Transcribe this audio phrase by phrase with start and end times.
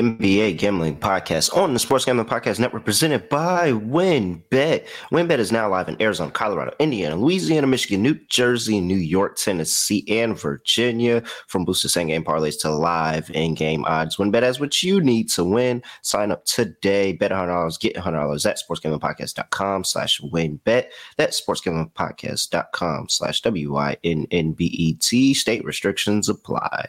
[0.00, 4.86] NBA Gambling Podcast on the Sports Gambling Podcast Network, presented by WynnBET.
[5.12, 10.02] WynnBET is now live in Arizona, Colorado, Indiana, Louisiana, Michigan, New Jersey, New York, Tennessee,
[10.08, 11.22] and Virginia.
[11.48, 15.28] From boosted same game parlays to live in game odds, WynnBET has what you need
[15.30, 15.82] to win.
[16.00, 17.12] Sign up today.
[17.12, 20.86] Bet $100, get $100 at sportsgamblingpodcast.com slash WynnBET.
[21.18, 25.34] That's sportsgamblingpodcast.com slash W Y N N B E T.
[25.34, 26.88] State restrictions apply.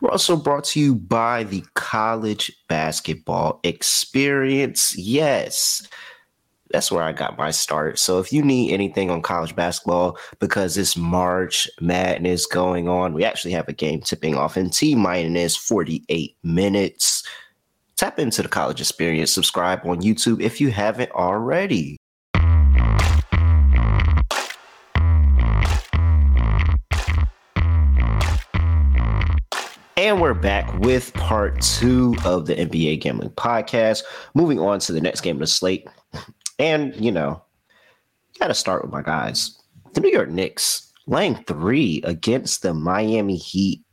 [0.00, 4.96] We're also brought to you by the College Basketball Experience.
[4.96, 5.86] Yes,
[6.70, 7.98] that's where I got my start.
[7.98, 13.24] So if you need anything on college basketball, because it's March Madness going on, we
[13.24, 17.22] actually have a game tipping off in T minus 48 minutes.
[17.96, 19.32] Tap into the college experience.
[19.32, 21.96] Subscribe on YouTube if you haven't already.
[30.08, 34.04] And we're back with part two of the NBA Gambling Podcast.
[34.32, 35.86] Moving on to the next game of the slate.
[36.58, 37.42] And, you know,
[38.38, 39.60] got to start with my guys.
[39.92, 43.84] The New York Knicks laying three against the Miami Heat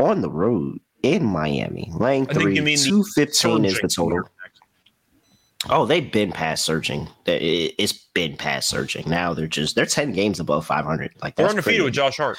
[0.00, 1.92] on the road in Miami.
[1.94, 4.28] Laying three, 215 is the total.
[5.68, 7.06] Oh, they've been past surging.
[7.24, 9.08] It's been past surging.
[9.08, 11.12] Now they're just they're 10 games above 500.
[11.22, 12.38] Like they're undefeated pretty, with Josh Hart.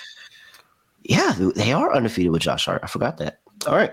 [1.03, 2.81] Yeah, they are undefeated with Josh Hart.
[2.83, 3.39] I forgot that.
[3.67, 3.91] All right.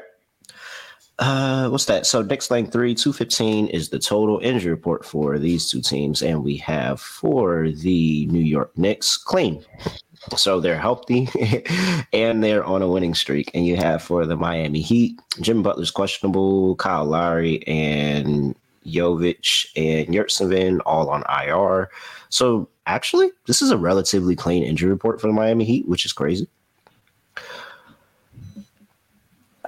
[1.18, 2.06] Uh, what's that?
[2.06, 2.20] So
[2.50, 6.56] laying three, two fifteen is the total injury report for these two teams, and we
[6.58, 9.64] have for the New York Knicks clean.
[10.36, 11.28] So they're healthy
[12.12, 13.50] and they're on a winning streak.
[13.54, 20.14] And you have for the Miami Heat, Jim Butler's questionable, Kyle Lowry and Jovic and
[20.14, 21.90] Yurtseven all on IR.
[22.30, 26.12] So actually, this is a relatively clean injury report for the Miami Heat, which is
[26.12, 26.48] crazy.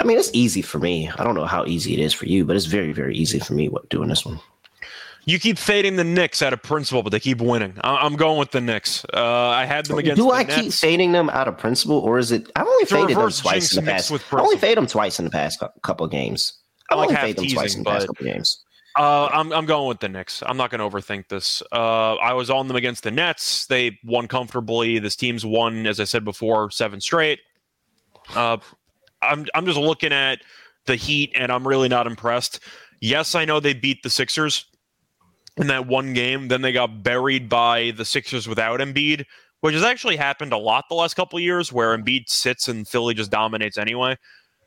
[0.01, 1.11] I mean, it's easy for me.
[1.19, 3.53] I don't know how easy it is for you, but it's very, very easy for
[3.53, 4.41] me what doing this one.
[5.27, 7.75] You keep fading the Knicks out of principle, but they keep winning.
[7.85, 9.05] I- am going with the Knicks.
[9.13, 10.17] Uh, I had them against.
[10.17, 10.61] Do the I Nets.
[10.61, 12.51] keep fading them out of principle, or is it?
[12.57, 14.11] I've only faded them twice in the past.
[14.11, 16.55] I only faded them twice in the past couple of games.
[16.89, 18.65] I like only faded them twice in the past couple of games.
[18.99, 20.43] Uh, I'm I'm going with the Knicks.
[20.45, 21.63] I'm not going to overthink this.
[21.71, 23.67] Uh, I was on them against the Nets.
[23.67, 24.99] They won comfortably.
[24.99, 27.41] This team's won, as I said before, seven straight.
[28.35, 28.57] Uh,
[29.23, 30.41] I'm I'm just looking at
[30.87, 32.61] the Heat, and I'm really not impressed.
[33.01, 34.67] Yes, I know they beat the Sixers
[35.57, 36.49] in that one game.
[36.49, 39.25] Then they got buried by the Sixers without Embiid,
[39.61, 43.15] which has actually happened a lot the last couple years, where Embiid sits and Philly
[43.15, 44.17] just dominates anyway.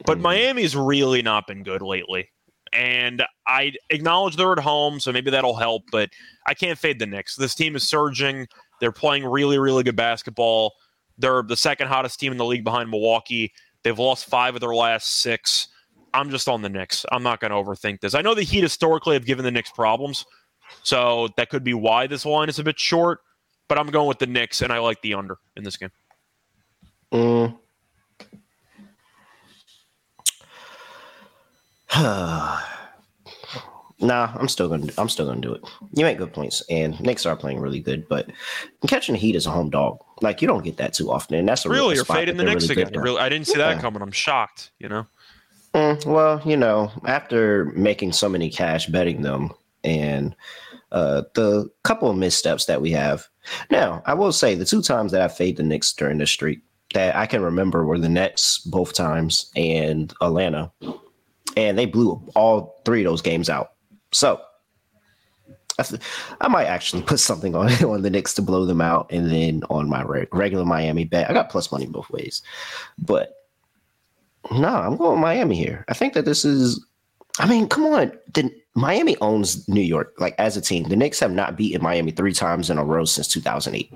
[0.05, 0.23] But mm-hmm.
[0.23, 2.29] Miami's really not been good lately.
[2.71, 6.09] And I acknowledge they're at home, so maybe that'll help, but
[6.47, 7.35] I can't fade the Knicks.
[7.35, 8.47] This team is surging.
[8.79, 10.73] They're playing really, really good basketball.
[11.19, 13.53] They're the second hottest team in the league behind Milwaukee.
[13.83, 15.67] They've lost five of their last six.
[16.13, 17.05] I'm just on the Knicks.
[17.11, 18.13] I'm not going to overthink this.
[18.13, 20.25] I know the Heat historically have given the Knicks problems,
[20.83, 23.19] so that could be why this line is a bit short.
[23.67, 25.91] But I'm going with the Knicks, and I like the under in this game.
[27.11, 27.57] Mm.
[34.03, 35.61] Nah, I'm still gonna I'm still gonna do it.
[35.93, 38.29] You make good points, and Knicks are playing really good, but
[38.85, 41.47] catching the Heat as a home dog, like you don't get that too often, and
[41.47, 43.01] that's a really you're fading the Knicks really again.
[43.01, 43.73] Really, I didn't see yeah.
[43.73, 44.01] that coming.
[44.01, 44.71] I'm shocked.
[44.77, 45.07] You know.
[45.73, 49.51] Mm, well, you know, after making so many cash betting them,
[49.83, 50.35] and
[50.91, 53.27] uh, the couple of missteps that we have.
[53.71, 56.61] Now, I will say the two times that I faded the Knicks during the streak
[56.93, 60.71] that I can remember were the Nets both times and Atlanta,
[61.57, 63.72] and they blew all three of those games out.
[64.13, 64.41] So
[66.41, 69.63] I might actually put something on on the Knicks to blow them out, and then
[69.69, 72.41] on my regular Miami bet, I got plus money both ways.
[72.97, 73.33] But
[74.51, 75.85] no, nah, I'm going Miami here.
[75.87, 76.83] I think that this is.
[77.39, 80.83] I mean, come on, the, Miami owns New York like as a team.
[80.83, 83.91] The Knicks have not beaten Miami three times in a row since 2008.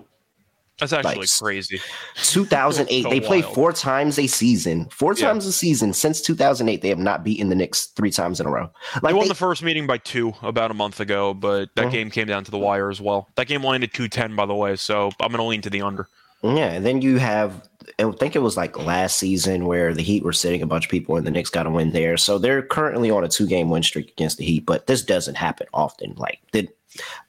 [0.80, 1.80] That's actually like, crazy.
[2.16, 4.86] 2008, so they play four times a season.
[4.90, 5.28] Four yeah.
[5.28, 6.82] times a season since 2008.
[6.82, 8.70] They have not beaten the Knicks three times in a row.
[9.02, 11.86] Like they won they, the first meeting by two about a month ago, but that
[11.86, 11.92] uh-huh.
[11.92, 13.28] game came down to the wire as well.
[13.36, 14.76] That game landed 210, by the way.
[14.76, 16.08] So I'm going to lean to the under.
[16.44, 20.24] Yeah, and then you have, I think it was like last season where the Heat
[20.24, 22.18] were sitting a bunch of people and the Knicks got a win there.
[22.18, 25.36] So they're currently on a two game win streak against the Heat, but this doesn't
[25.36, 26.14] happen often.
[26.16, 26.70] Like, did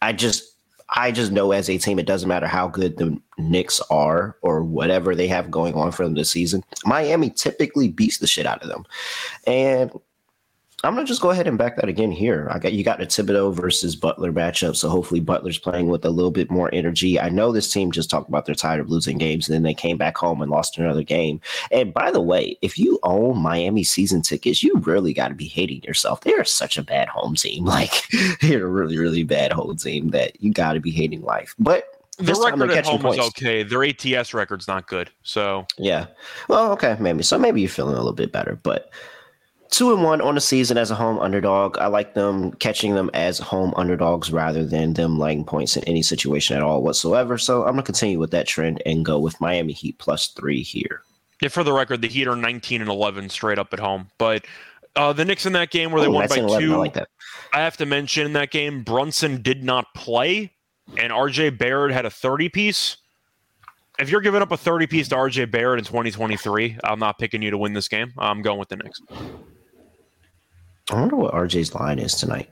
[0.02, 0.54] I just
[0.90, 4.62] I just know as a team, it doesn't matter how good the Knicks are or
[4.64, 6.64] whatever they have going on for them this season.
[6.84, 8.84] Miami typically beats the shit out of them.
[9.46, 9.90] And
[10.84, 12.46] I'm gonna just go ahead and back that again here.
[12.52, 16.10] I got you got the Thibodeau versus Butler matchup, so hopefully Butler's playing with a
[16.10, 17.18] little bit more energy.
[17.18, 19.74] I know this team just talked about they're tired of losing games, and then they
[19.74, 21.40] came back home and lost another game.
[21.72, 25.48] And by the way, if you own Miami season tickets, you really got to be
[25.48, 26.20] hating yourself.
[26.20, 27.66] They are such a bad home team.
[27.78, 28.08] Like
[28.40, 31.54] they're a really, really bad home team that you got to be hating life.
[31.58, 31.84] But
[32.18, 33.18] the record at home points.
[33.18, 33.62] is okay.
[33.62, 35.10] Their ATS record's not good.
[35.22, 36.06] So yeah,
[36.48, 37.38] well, okay, maybe so.
[37.38, 38.90] Maybe you're feeling a little bit better, but
[39.70, 41.78] two and one on the season as a home underdog.
[41.78, 46.02] I like them catching them as home underdogs rather than them laying points in any
[46.02, 47.38] situation at all whatsoever.
[47.38, 51.02] So I'm gonna continue with that trend and go with Miami Heat plus three here.
[51.40, 54.44] Yeah, for the record, the Heat are 19 and 11 straight up at home, but
[54.96, 56.74] uh, the Knicks in that game where they oh, won by 11, two.
[56.74, 56.96] I, like
[57.52, 60.52] I have to mention in that game, Brunson did not play,
[60.96, 62.96] and RJ Barrett had a 30 piece.
[63.98, 67.42] If you're giving up a 30 piece to RJ Barrett in 2023, I'm not picking
[67.42, 68.12] you to win this game.
[68.18, 69.00] I'm going with the Knicks.
[70.90, 72.48] I wonder what RJ's line is tonight.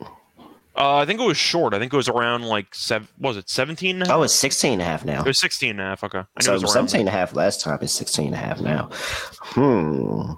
[0.76, 1.72] Uh, I think it was short.
[1.72, 3.08] I think it was around like seven.
[3.18, 4.10] Was it 17?
[4.10, 5.20] Oh, it's 16 and a half now.
[5.20, 6.04] It was 16 and a half.
[6.04, 6.18] Okay.
[6.18, 7.78] I so it was 17 and a half last time.
[7.80, 8.90] It's 16 and a half now.
[8.92, 10.32] Hmm.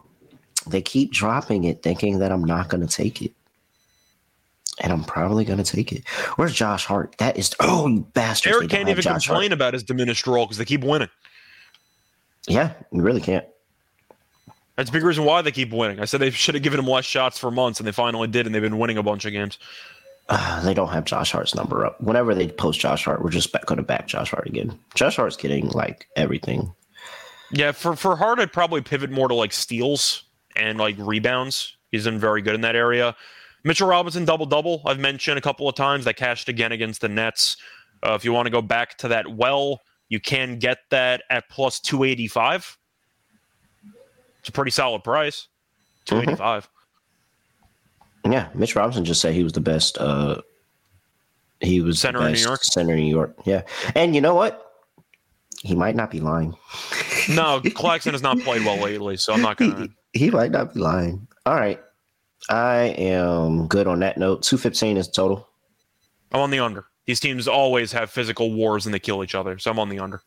[0.68, 3.32] They keep dropping it thinking that I'm not going to take it.
[4.80, 6.06] And I'm probably going to take it.
[6.36, 7.16] Where's Josh Hart?
[7.18, 7.52] That is.
[7.58, 8.52] Oh, you bastard.
[8.52, 9.52] Eric can't even Josh complain Hart.
[9.54, 11.08] about his diminished role because they keep winning.
[12.46, 13.44] Yeah, you really can't.
[14.78, 15.98] That's a big reason why they keep winning.
[15.98, 18.46] I said they should have given him less shots for months, and they finally did,
[18.46, 19.58] and they've been winning a bunch of games.
[20.28, 22.00] Uh, they don't have Josh Hart's number up.
[22.00, 24.78] Whenever they post Josh Hart, we're just going to back Josh Hart again.
[24.94, 26.72] Josh Hart's getting like everything.
[27.50, 30.22] Yeah, for for Hart, I'd probably pivot more to like steals
[30.54, 31.76] and like rebounds.
[31.90, 33.16] He's been very good in that area.
[33.64, 34.82] Mitchell Robinson double double.
[34.86, 37.56] I've mentioned a couple of times that cashed again against the Nets.
[38.06, 41.48] Uh, if you want to go back to that well, you can get that at
[41.48, 42.77] plus two eighty five.
[44.48, 45.46] It's a pretty solid price.
[46.06, 46.64] Two eighty five.
[46.64, 48.32] mm mm-hmm.
[48.32, 49.98] Yeah, Mitch Robinson just said he was the best.
[49.98, 50.40] Uh,
[51.60, 52.64] he was center in New York.
[52.64, 53.36] Center in New York.
[53.44, 53.64] Yeah,
[53.94, 54.72] and you know what?
[55.60, 56.56] He might not be lying.
[57.28, 59.88] no, Claxton has not played well lately, so I'm not gonna.
[60.14, 61.28] He, he might not be lying.
[61.44, 61.78] All right,
[62.48, 64.42] I am good on that note.
[64.42, 65.46] Two fifteen is total.
[66.32, 66.86] I'm on the under.
[67.04, 69.98] These teams always have physical wars and they kill each other, so I'm on the
[69.98, 70.22] under.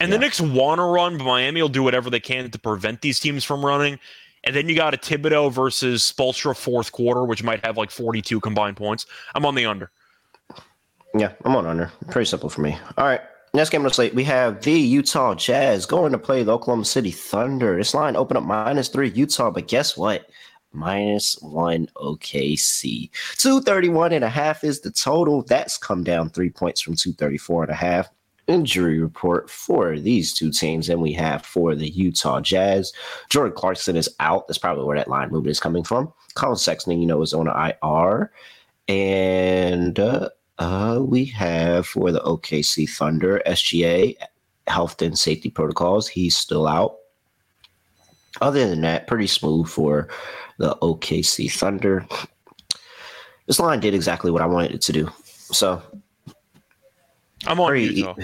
[0.00, 0.16] And yeah.
[0.16, 3.18] the Knicks want to run, but Miami will do whatever they can to prevent these
[3.18, 3.98] teams from running.
[4.44, 8.40] And then you got a Thibodeau versus Spoelstra fourth quarter, which might have like 42
[8.40, 9.06] combined points.
[9.34, 9.90] I'm on the under.
[11.14, 11.90] Yeah, I'm on under.
[12.10, 12.78] Pretty simple for me.
[12.96, 13.20] All right.
[13.54, 16.84] Next game on the slate, we have the Utah Jazz going to play the Oklahoma
[16.84, 17.76] City Thunder.
[17.76, 20.26] This line opened up minus three Utah, but guess what?
[20.72, 23.10] Minus one OKC.
[23.38, 25.42] 231 and a half is the total.
[25.42, 28.10] That's come down three points from 234 and a half
[28.48, 32.92] injury report for these two teams and we have for the Utah Jazz.
[33.28, 34.48] Jordan Clarkson is out.
[34.48, 36.12] That's probably where that line movement is coming from.
[36.34, 38.32] Collin Sexton, you know, is on IR.
[38.88, 44.16] And uh, uh, we have for the OKC Thunder, SGA,
[44.66, 46.08] health and safety protocols.
[46.08, 46.96] He's still out.
[48.40, 50.08] Other than that, pretty smooth for
[50.58, 52.06] the OKC Thunder.
[53.46, 55.10] This line did exactly what I wanted it to do.
[55.24, 55.82] So
[57.46, 58.14] I'm on pretty, Utah.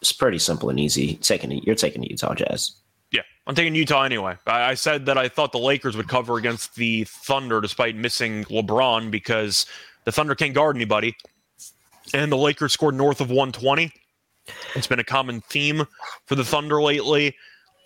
[0.00, 1.16] It's pretty simple and easy.
[1.16, 2.72] Taking you're taking the Utah Jazz.
[3.10, 4.36] Yeah, I'm taking Utah anyway.
[4.46, 8.44] I, I said that I thought the Lakers would cover against the Thunder despite missing
[8.44, 9.66] LeBron because
[10.04, 11.16] the Thunder can't guard anybody,
[12.12, 13.92] and the Lakers scored north of 120.
[14.74, 15.86] It's been a common theme
[16.26, 17.34] for the Thunder lately.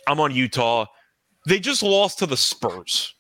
[0.06, 0.86] I'm on Utah.
[1.46, 3.14] They just lost to the Spurs.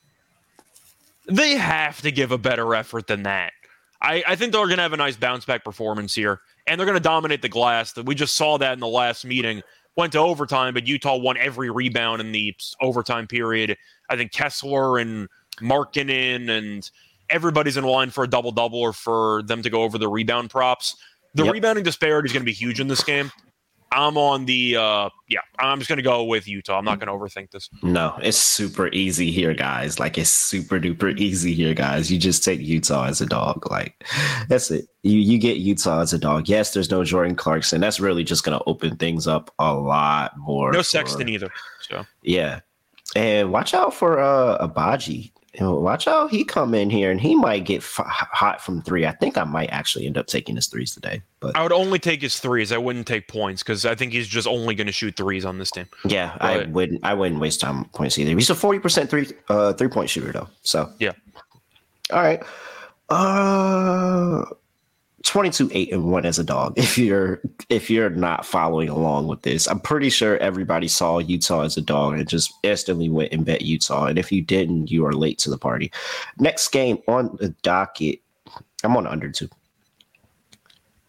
[1.26, 3.52] They have to give a better effort than that.
[4.00, 6.86] I, I think they're going to have a nice bounce back performance here and they're
[6.86, 7.96] going to dominate the glass.
[7.96, 9.62] We just saw that in the last meeting.
[9.96, 13.76] Went to overtime, but Utah won every rebound in the overtime period.
[14.08, 15.28] I think Kessler and
[15.60, 16.88] Markkanen and
[17.30, 20.50] everybody's in line for a double double or for them to go over the rebound
[20.50, 20.96] props.
[21.34, 21.52] The yep.
[21.52, 23.32] rebounding disparity is going to be huge in this game.
[23.92, 26.78] I'm on the uh yeah, I'm just gonna go with Utah.
[26.78, 27.70] I'm not gonna overthink this.
[27.82, 29.98] No, it's super easy here, guys.
[29.98, 32.10] Like it's super duper easy here, guys.
[32.10, 33.70] You just take Utah as a dog.
[33.70, 34.04] Like
[34.48, 34.88] that's it.
[35.02, 36.48] You you get Utah as a dog.
[36.48, 37.80] Yes, there's no Jordan Clarkson.
[37.80, 40.72] That's really just gonna open things up a lot more.
[40.72, 41.50] No for, Sexton either.
[41.80, 42.60] So yeah.
[43.16, 46.30] And watch out for uh Agbaji you know, watch out.
[46.30, 49.06] He come in here and he might get f- hot from three.
[49.06, 51.22] I think I might actually end up taking his threes today.
[51.40, 52.70] But I would only take his threes.
[52.70, 55.58] I wouldn't take points because I think he's just only going to shoot threes on
[55.58, 55.86] this team.
[56.04, 57.04] Yeah, but, I wouldn't.
[57.04, 58.30] I wouldn't waste time points either.
[58.32, 60.48] He's a forty percent three uh, three point shooter though.
[60.62, 61.12] So yeah.
[62.12, 62.42] All right.
[63.08, 64.44] Uh,
[65.28, 69.42] 22 8 and 1 as a dog if you're if you're not following along with
[69.42, 69.68] this.
[69.68, 73.60] I'm pretty sure everybody saw utah as a dog and just instantly went and bet
[73.62, 74.06] utah.
[74.06, 75.92] And if you didn't you are late to the party.
[76.38, 78.20] Next game on the docket
[78.82, 79.50] i'm on under two.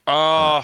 [0.06, 0.64] Uh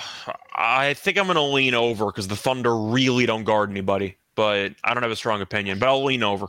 [0.55, 4.93] i think i'm gonna lean over because the thunder really don't guard anybody but i
[4.93, 6.47] don't have a strong opinion but i'll lean over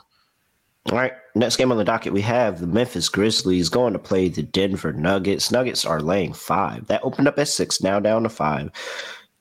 [0.90, 4.28] all right, next game on the docket, we have the Memphis Grizzlies going to play
[4.28, 5.50] the Denver Nuggets.
[5.50, 6.86] Nuggets are laying five.
[6.86, 8.70] That opened up at six, now down to five.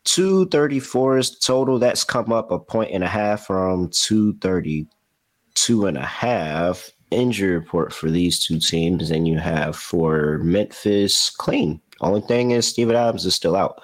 [0.06, 1.78] 234 is total.
[1.78, 6.92] That's come up a point and a half from 232 and a half.
[7.12, 11.80] Injury report for these two teams, and you have for Memphis clean.
[12.02, 13.82] Only thing is, Steven Adams is still out.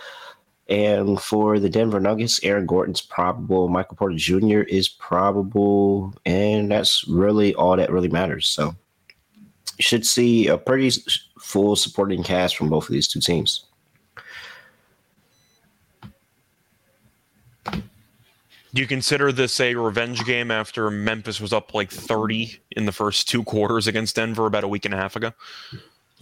[0.71, 4.61] And for the Denver Nuggets, Aaron Gordon's probable, Michael Porter Jr.
[4.61, 8.47] is probable, and that's really all that really matters.
[8.47, 8.73] So
[9.77, 10.89] you should see a pretty
[11.41, 13.65] full supporting cast from both of these two teams.
[17.73, 22.93] Do you consider this a revenge game after Memphis was up like 30 in the
[22.93, 25.33] first two quarters against Denver about a week and a half ago?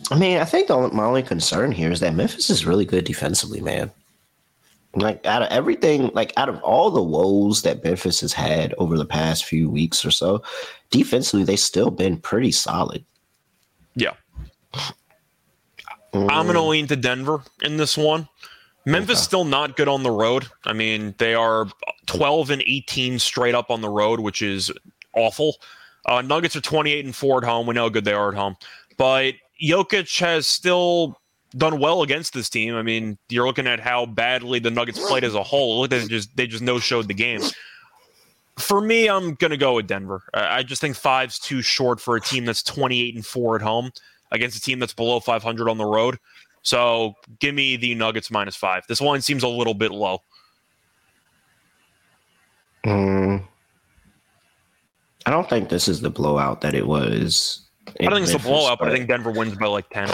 [0.09, 3.05] I mean, I think the, my only concern here is that Memphis is really good
[3.05, 3.91] defensively, man
[4.95, 8.97] like out of everything, like out of all the woes that Memphis has had over
[8.97, 10.41] the past few weeks or so,
[10.89, 13.05] defensively they still been pretty solid.
[13.95, 14.13] Yeah.
[16.13, 16.27] Mm.
[16.31, 18.27] I'm gonna lean to Denver in this one.
[18.85, 19.23] Memphis okay.
[19.23, 20.47] still not good on the road.
[20.65, 21.67] I mean, they are
[22.07, 24.71] 12 and 18 straight up on the road, which is
[25.13, 25.57] awful.
[26.05, 27.67] Uh, Nuggets are 28 and 4 at home.
[27.67, 28.55] We know how good they are at home.
[28.97, 31.19] But Jokic has still
[31.57, 32.75] done well against this team.
[32.75, 35.81] I mean, you're looking at how badly the Nuggets played as a whole.
[35.81, 37.41] Look, they just they just no showed the game.
[38.57, 40.23] For me, I'm gonna go with Denver.
[40.33, 43.91] I just think five's too short for a team that's 28 and four at home
[44.31, 46.17] against a team that's below 500 on the road.
[46.61, 48.85] So give me the Nuggets minus five.
[48.87, 50.21] This line seems a little bit low.
[52.85, 53.43] Mm,
[55.25, 57.65] I don't think this is the blowout that it was.
[57.99, 60.09] I don't think it's a blowout, but I think Denver wins by like 10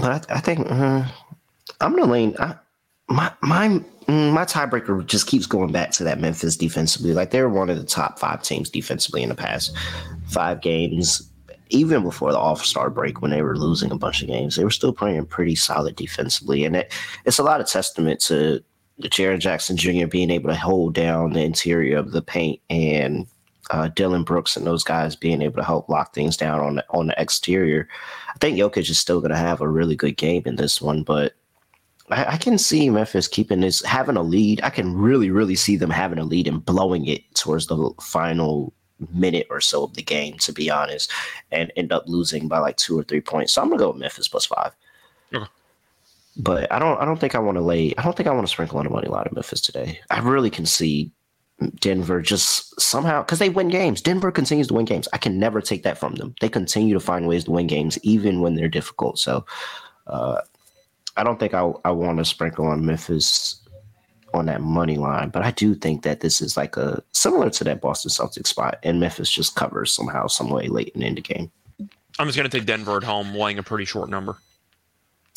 [0.00, 1.04] but I, I think uh,
[1.80, 2.34] I'm gonna lean.
[2.38, 2.56] I,
[3.08, 3.68] my my
[4.06, 7.12] mm, my tiebreaker just keeps going back to that Memphis defensively.
[7.12, 9.76] Like they're one of the top five teams defensively in the past
[10.26, 11.26] five games.
[11.72, 14.64] Even before the All Star break, when they were losing a bunch of games, they
[14.64, 16.92] were still playing pretty solid defensively, and it,
[17.24, 18.62] it's a lot of testament to
[19.02, 20.06] Jaren Jackson Jr.
[20.06, 23.26] being able to hold down the interior of the paint and
[23.70, 26.84] uh, Dillon Brooks and those guys being able to help lock things down on the,
[26.90, 27.88] on the exterior.
[28.28, 31.02] I think Jokic is still going to have a really good game in this one,
[31.02, 31.34] but
[32.10, 34.60] I, I, can see Memphis keeping this, having a lead.
[34.62, 38.72] I can really, really see them having a lead and blowing it towards the final
[39.14, 41.10] minute or so of the game, to be honest,
[41.52, 43.52] and end up losing by like two or three points.
[43.52, 44.74] So I'm gonna go with Memphis plus five.
[45.32, 45.46] Okay.
[46.36, 47.00] But I don't.
[47.00, 47.94] I don't think I want to lay.
[47.98, 50.00] I don't think I want to sprinkle on the money line of Memphis today.
[50.10, 51.10] I really can see
[51.80, 54.00] Denver just somehow because they win games.
[54.00, 55.08] Denver continues to win games.
[55.12, 56.34] I can never take that from them.
[56.40, 59.18] They continue to find ways to win games even when they're difficult.
[59.18, 59.44] So
[60.06, 60.40] uh,
[61.16, 63.60] I don't think I I want to sprinkle on Memphis
[64.32, 67.64] on that money line, but I do think that this is like a similar to
[67.64, 71.50] that Boston Celtics spot, and Memphis just covers somehow, some way late in the game.
[72.18, 74.38] I'm just gonna take Denver at home, laying a pretty short number.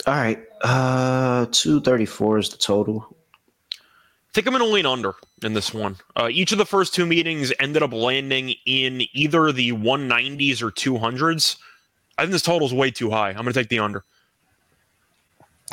[0.05, 3.15] All right, uh, two thirty four is the total
[4.33, 5.13] think I'm going to lean under
[5.43, 5.97] in this one.
[6.15, 10.71] Uh, each of the first two meetings ended up landing in either the 190s or
[10.71, 11.57] 200s.
[12.17, 13.29] I think this total is way too high.
[13.29, 14.03] I'm going to take the under.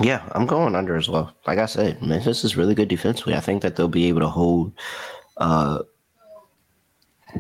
[0.00, 1.34] Yeah, I'm going under as well.
[1.46, 3.34] Like I said, Memphis is really good defensively.
[3.34, 4.72] I think that they'll be able to hold
[5.38, 5.80] uh,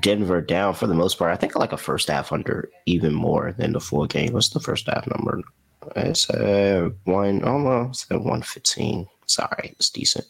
[0.00, 1.32] Denver down for the most part.
[1.32, 4.32] I think like a first half under even more than the full game.
[4.32, 5.40] What's the first half number?
[5.96, 9.08] It's uh, one almost at 115.
[9.26, 10.26] Sorry, it's decent.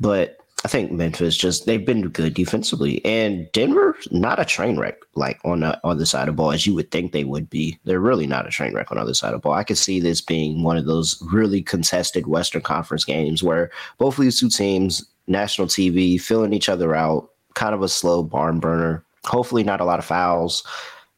[0.00, 4.96] But I think Memphis just they've been good defensively, and Denver not a train wreck
[5.14, 7.78] like on the other side of ball as you would think they would be.
[7.84, 9.52] They're really not a train wreck on the other side of ball.
[9.52, 14.18] I could see this being one of those really contested Western Conference games where both
[14.18, 18.58] of these two teams, national TV, filling each other out, kind of a slow barn
[18.58, 19.04] burner.
[19.26, 20.64] Hopefully, not a lot of fouls.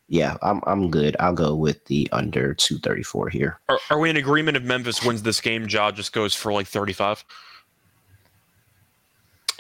[0.09, 1.17] Yeah, I'm I'm good.
[1.19, 3.59] I'll go with the under 234 here.
[3.71, 5.67] Are, are we in agreement if Memphis wins this game?
[5.67, 7.25] Ja just goes for like 35.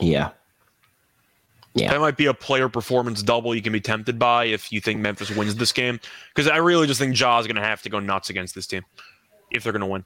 [0.00, 0.30] Yeah.
[1.74, 1.92] Yeah.
[1.92, 5.00] That might be a player performance double you can be tempted by if you think
[5.00, 6.00] Memphis wins this game.
[6.34, 8.84] Because I really just think Ja's going to have to go nuts against this team
[9.50, 10.04] if they're going to win.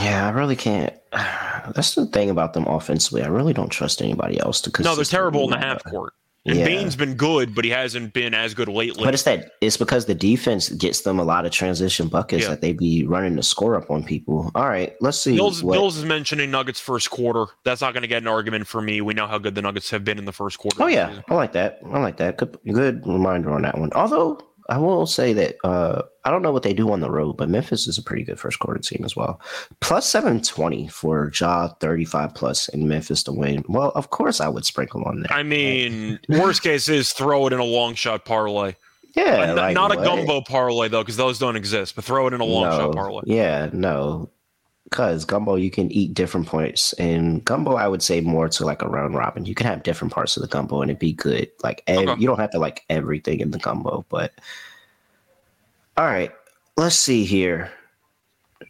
[0.00, 0.94] Yeah, I really can't.
[1.12, 3.22] That's the thing about them offensively.
[3.22, 4.82] I really don't trust anybody else to.
[4.82, 6.14] No, they're terrible in the half court.
[6.46, 6.64] And Yeah.
[6.66, 9.04] Bane's been good, but he hasn't been as good lately.
[9.04, 12.50] But it's that it's because the defense gets them a lot of transition buckets Yeah.
[12.50, 14.50] that they be running the score up on people.
[14.54, 15.36] All right, let's see.
[15.36, 17.46] Bills, what- Bills is mentioning Nuggets first quarter.
[17.64, 19.00] That's not going to get an argument for me.
[19.00, 20.82] We know how good the Nuggets have been in the first quarter.
[20.82, 21.20] Oh yeah.
[21.28, 21.80] I like that.
[21.92, 22.36] I like that.
[22.36, 23.90] Good, good reminder on that one.
[23.94, 24.38] Although
[24.68, 27.48] I will say that uh, I don't know what they do on the road, but
[27.48, 29.40] Memphis is a pretty good first quarter team as well.
[29.80, 33.64] Plus seven twenty for Ja thirty five plus in Memphis to win.
[33.68, 35.32] Well, of course I would sprinkle on that.
[35.32, 38.74] I mean, worst case is throw it in a long shot parlay.
[39.14, 40.04] yeah, Uh, like, not a what?
[40.04, 41.94] gumbo parlay though, because those don't exist.
[41.94, 43.22] But throw it in a long shot parlay.
[43.26, 44.30] Yeah, no.
[44.90, 46.92] Because gumbo, you can eat different points.
[46.94, 49.44] And gumbo, I would say more to like a round robin.
[49.44, 51.50] You can have different parts of the gumbo and it'd be good.
[51.64, 52.20] Like, ev- Okay.
[52.20, 54.04] you don't have to like everything in the gumbo.
[54.08, 54.32] But
[55.96, 56.30] all right,
[56.76, 57.70] let's see here.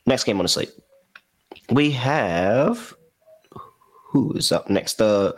[0.06, 0.72] Next game on the slate.
[1.70, 2.94] We have
[4.06, 4.94] who is up next?
[4.98, 5.36] The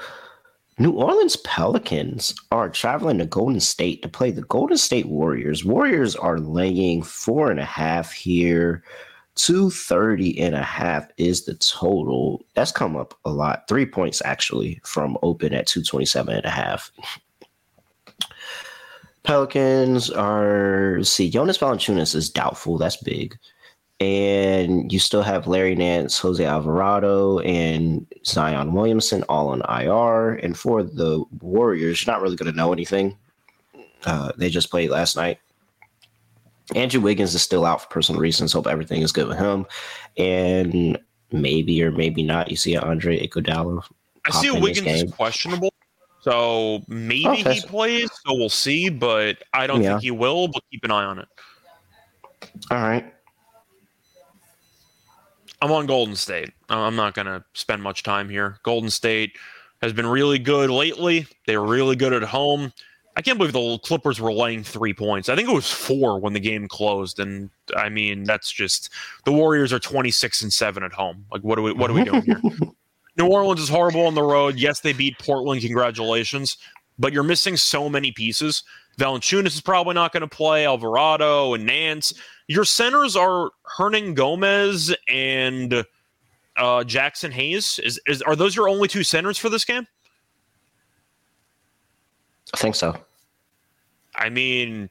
[0.79, 5.65] New Orleans Pelicans are traveling to Golden State to play the Golden State Warriors.
[5.65, 8.85] Warriors are laying four and a half here.
[9.39, 12.45] 230 and a half is the total.
[12.55, 13.69] That's come up a lot.
[13.69, 16.91] Three points actually from open at 227 and a half.
[19.23, 22.79] Pelicans are see Jonas Valanciunas is doubtful.
[22.79, 23.39] That's big.
[24.01, 30.35] And you still have Larry Nance, Jose Alvarado, and Zion Williamson all on IR.
[30.35, 33.17] And for the Warriors, you're not really going to know anything.
[34.05, 35.41] Uh, they just played last night.
[36.75, 38.53] Andrew Wiggins is still out for personal reasons.
[38.53, 39.67] Hope everything is good with him.
[40.17, 40.99] And
[41.33, 43.85] maybe or maybe not, you see Andre Iguodala.
[44.27, 45.73] I see pop in this Wiggins is questionable,
[46.21, 47.55] so maybe Okay.
[47.55, 48.11] he plays.
[48.27, 49.93] So we'll see, but I don't Yeah.
[49.93, 50.49] think he will.
[50.49, 51.29] But keep an eye on it.
[52.71, 53.15] All right.
[55.61, 56.53] I'm on Golden State.
[56.69, 58.59] I'm not going to spend much time here.
[58.63, 59.37] Golden State
[59.83, 61.27] has been really good lately.
[61.47, 62.73] They're really good at home.
[63.19, 65.29] I can't believe the Clippers were laying three points.
[65.29, 68.91] I think it was four when the game closed, and I mean that's just
[69.25, 71.27] the Warriors are 26 and seven at home.
[71.33, 72.41] Like what are we what are we doing here?
[73.19, 74.55] New Orleans is horrible on the road.
[74.55, 75.61] Yes, they beat Portland.
[75.63, 76.59] Congratulations,
[76.97, 78.63] but you're missing so many pieces.
[79.01, 80.65] Valanciunas is probably not going to play.
[80.65, 82.15] Alvarado and Nance.
[82.47, 85.85] Your centers are Hernangomez and uh,
[86.57, 87.81] Jaxson Hayes.
[87.83, 89.89] Is, is are those your only two centers for this game?
[92.55, 92.97] I think so.
[94.19, 94.91] I mean,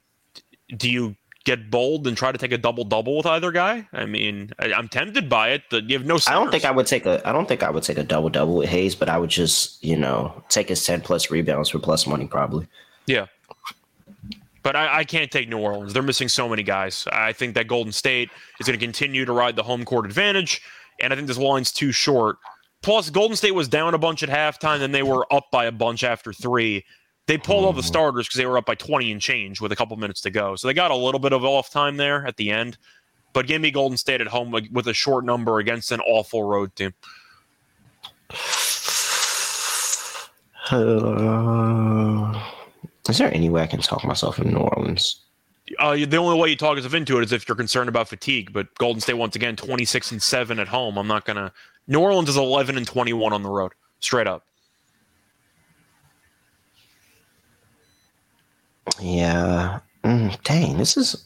[0.75, 1.15] do you
[1.46, 3.88] get bold and try to take a double double with either guy?
[3.93, 5.63] I mean, I, I'm tempted by it.
[5.69, 6.19] But you have no.
[6.28, 6.65] I don't think.
[6.65, 8.95] I would take a I don't think I would take a double double with Hayes,
[8.95, 12.67] but I would just, you know, take his 10 plus rebounds for plus money probably.
[13.06, 13.28] Yeah.
[14.63, 15.93] But I, I can't take New Orleans.
[15.93, 17.08] They're missing so many guys.
[17.13, 20.62] I think that Golden State is going to continue to ride the home court advantage,
[21.01, 22.38] and I think this line's too short.
[22.82, 25.71] Plus, Golden State was down a bunch at halftime, and they were up by a
[25.71, 26.84] bunch after three.
[27.27, 29.75] They pulled all the starters because they were up by 20 and change with a
[29.75, 30.55] couple minutes to go.
[30.55, 32.77] So they got a little bit of off time there at the end.
[33.33, 36.73] But give me Golden State at home with a short number against an awful road
[36.75, 36.93] team.
[40.71, 42.41] Uh,
[43.09, 45.21] is there any way I can talk myself in New Orleans?
[45.79, 48.53] Uh, the only way you talk yourself into it is if you're concerned about fatigue.
[48.53, 50.97] But Golden State once again 26 and seven at home.
[50.97, 51.51] I'm not gonna.
[51.87, 54.46] New Orleans is 11 and 21 on the road, straight up.
[58.99, 59.79] Yeah.
[60.03, 61.25] Mm, dang, this is.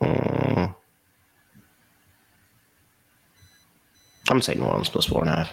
[0.00, 0.74] Mm.
[4.28, 5.52] I'm gonna New Orleans plus four and a half.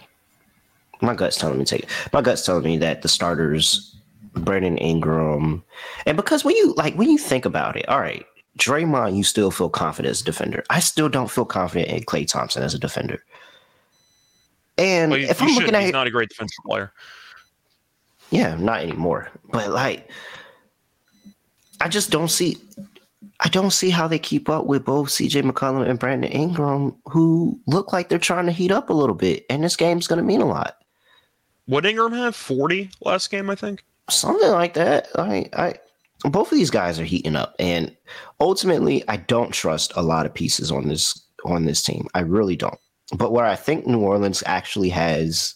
[1.02, 1.89] My gut's telling me to take.
[2.13, 3.96] My gut's telling me that the starters,
[4.34, 5.63] Brandon Ingram,
[6.06, 8.26] and because when you like when you think about it, all right,
[8.58, 10.63] Draymond, you still feel confident as a defender.
[10.70, 13.24] I still don't feel confident in Klay Thompson as a defender.
[14.78, 16.91] And But you, if you I'm looking at He's not a great defensive player.
[18.30, 19.30] Yeah, not anymore.
[19.52, 20.10] But like,
[21.82, 22.58] I just don't see.
[23.40, 27.60] I don't see how they keep up with both CJ McCollum and Brandon Ingram, who
[27.68, 30.26] look like they're trying to heat up a little bit, and this game's going to
[30.26, 30.78] mean a lot.
[31.68, 33.50] Would Ingram have 40 last game?
[33.50, 33.84] I think.
[34.10, 35.10] Something like that.
[35.16, 35.76] I, I,
[36.30, 37.96] both of these guys are heating up, and
[38.40, 42.08] ultimately, I don't trust a lot of pieces on this on this team.
[42.16, 42.80] I really don't.
[43.16, 45.56] But where I think New Orleans actually has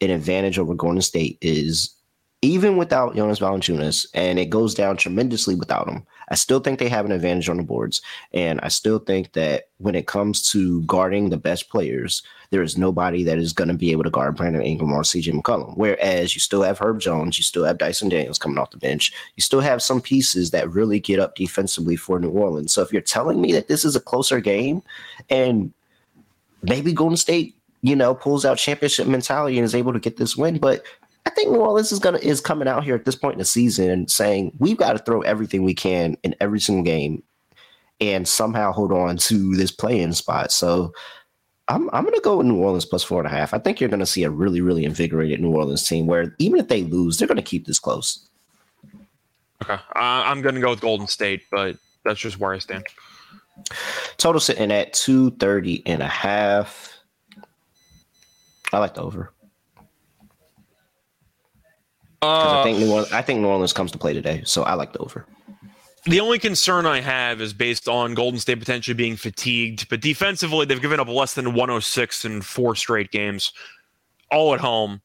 [0.00, 1.94] an advantage over Golden State is
[2.40, 6.06] even without Jonas Valanciunas, and it goes down tremendously without him.
[6.28, 8.00] I still think they have an advantage on the boards,
[8.32, 12.78] and I still think that when it comes to guarding the best players, there is
[12.78, 15.76] nobody that is going to be able to guard Brandon Ingram or CJ McCollum.
[15.76, 19.12] Whereas you still have Herb Jones, you still have Dyson Daniels coming off the bench,
[19.34, 22.72] you still have some pieces that really get up defensively for New Orleans.
[22.72, 24.82] So if you're telling me that this is a closer game,
[25.28, 25.72] and
[26.62, 30.36] maybe Golden State you know, pulls out championship mentality and is able to get this
[30.36, 30.58] win.
[30.58, 30.82] But
[31.26, 33.44] I think New Orleans is gonna is coming out here at this point in the
[33.44, 37.22] season saying we've got to throw everything we can in every single game
[38.00, 40.52] and somehow hold on to this play-in spot.
[40.52, 40.92] So
[41.68, 43.52] I'm I'm gonna go with New Orleans plus four and a half.
[43.52, 46.68] I think you're gonna see a really, really invigorated New Orleans team where even if
[46.68, 48.26] they lose, they're gonna keep this close.
[49.62, 49.74] Okay.
[49.74, 52.84] Uh, I'm gonna go with Golden State, but that's just where I stand.
[54.16, 56.94] Total sitting at 230 and a half.
[58.72, 59.32] I like the over.
[62.20, 64.74] Uh, I think New Orleans, I think New Orleans comes to play today, so I
[64.74, 65.26] like the over.
[66.04, 70.64] The only concern I have is based on Golden State potentially being fatigued, but defensively
[70.64, 73.52] they've given up less than 106 in four straight games,
[74.30, 75.00] all at home.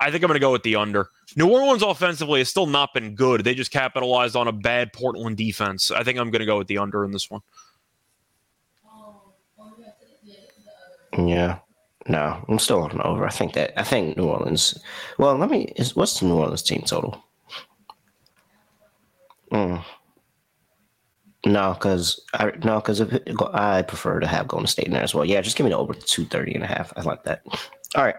[0.00, 1.10] I think I'm going to go with the under.
[1.36, 3.44] New Orleans offensively has still not been good.
[3.44, 5.90] They just capitalized on a bad Portland defense.
[5.90, 7.40] I think I'm going to go with the under in this one.
[11.28, 11.58] Yeah.
[12.08, 13.26] No, I'm still on over.
[13.26, 14.78] I think that I think New Orleans.
[15.18, 15.72] Well, let me.
[15.76, 17.22] Is, what's the New Orleans team total?
[19.52, 19.84] Mm.
[21.44, 23.02] No, because I no, because
[23.54, 25.24] I prefer to have Golden State in there as well.
[25.24, 26.92] Yeah, just give me the over 230 and a half.
[26.96, 27.42] I like that.
[27.94, 28.16] All right.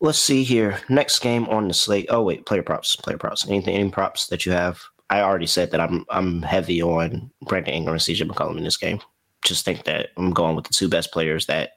[0.00, 0.78] Let's see here.
[0.90, 2.06] Next game on the slate.
[2.10, 2.96] Oh wait, player props.
[2.96, 3.48] Player props.
[3.48, 4.82] Anything any props that you have?
[5.08, 8.76] I already said that I'm I'm heavy on Brandon Ingram and CJ McCollum in this
[8.76, 9.00] game.
[9.42, 11.72] Just think that I'm going with the two best players that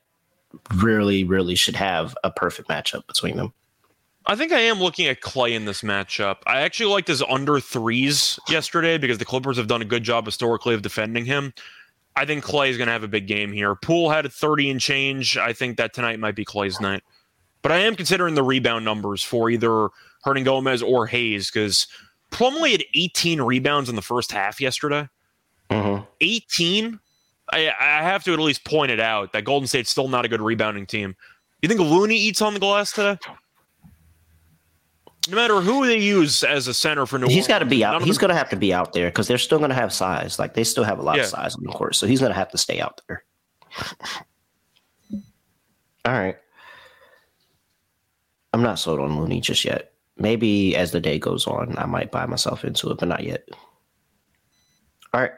[0.75, 3.53] really, really should have a perfect matchup between them.
[4.25, 6.37] I think I am looking at Klay in this matchup.
[6.45, 10.25] I actually liked his under threes yesterday because the Clippers have done a good job
[10.25, 11.53] historically of defending him.
[12.15, 13.75] I think Klay is going to have a big game here.
[13.75, 15.37] Poole had a 30 and change.
[15.37, 17.01] I think that tonight might be Klay's night.
[17.61, 19.89] But I am considering the rebound numbers for either
[20.25, 21.87] Hernangomez or Hayes because
[22.31, 25.07] Plumlee had 18 rebounds in the first half yesterday.
[25.69, 26.03] Mm-hmm.
[26.21, 26.99] 18?
[27.51, 30.27] I, I have to at least point it out that Golden State's still not a
[30.27, 31.15] good rebounding team.
[31.61, 33.17] You think Looney eats on the glass today?
[35.29, 38.01] No matter who they use as a center for New He's got to be out.
[38.01, 40.39] He's going to have to be out there because they're still going to have size.
[40.39, 41.23] Like they still have a lot yeah.
[41.23, 43.23] of size on the court, so he's going to have to stay out there.
[46.05, 46.37] All right.
[48.53, 49.93] I'm not sold on Looney just yet.
[50.17, 53.47] Maybe as the day goes on, I might buy myself into it, but not yet.
[55.13, 55.31] All right.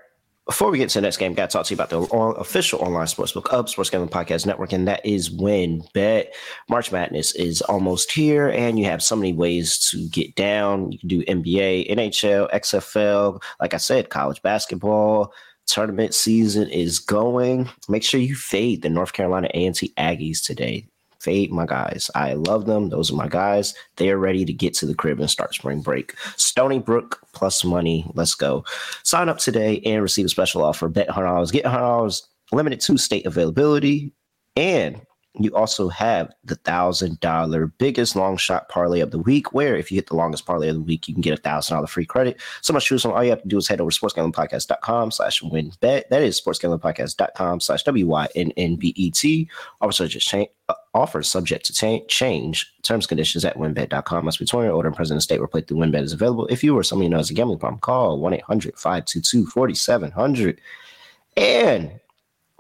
[0.48, 2.00] Before we get to the next game, got to talk to you about the
[2.40, 6.28] official online sportsbook of Sports Gambling Podcast Network, and that is WynnBET.
[6.68, 10.92] March Madness is almost here, and you have so many ways to get down.
[10.92, 15.32] You can do NBA, NHL, XFL, like I said, college basketball.
[15.68, 17.70] Tournament season is going.
[17.88, 20.88] Make sure you fade the North Carolina A&T Aggies today.
[21.22, 22.10] Fade my guys.
[22.16, 22.90] I love them.
[22.90, 23.76] Those are my guys.
[23.98, 26.16] They are ready to get to the crib and start spring break.
[26.36, 28.10] Stony Brook plus money.
[28.16, 28.66] Let's go.
[29.04, 30.88] Sign up today and receive a special offer.
[30.88, 31.52] Bet $100.
[31.52, 32.22] Get $100.
[32.52, 34.14] Limited to state availability.
[34.56, 35.02] And
[35.40, 39.92] you also have the thousand dollar biggest long shot parlay of the week, where if
[39.92, 42.06] you hit the longest parlay of the week, you can get a thousand dollar free
[42.06, 42.40] credit.
[42.62, 43.12] So much choose from.
[43.12, 46.10] All you have to do is head over to sportsgamblingpodcast.com slash wynnbet.
[46.10, 49.50] That is sportsgamblingpodcast.com slash W-Y-N-N-B-E-T.
[49.80, 50.50] Also just change
[50.94, 52.74] offers uh, subject to cha- change.
[52.82, 54.26] Terms conditions at wynnbet.com.
[54.26, 56.46] Must be 20 or older and present in state where play through wynnbet is available.
[56.48, 60.58] If you or someone you know has a gambling problem, call 1-800-522-4700.
[61.38, 62.01] And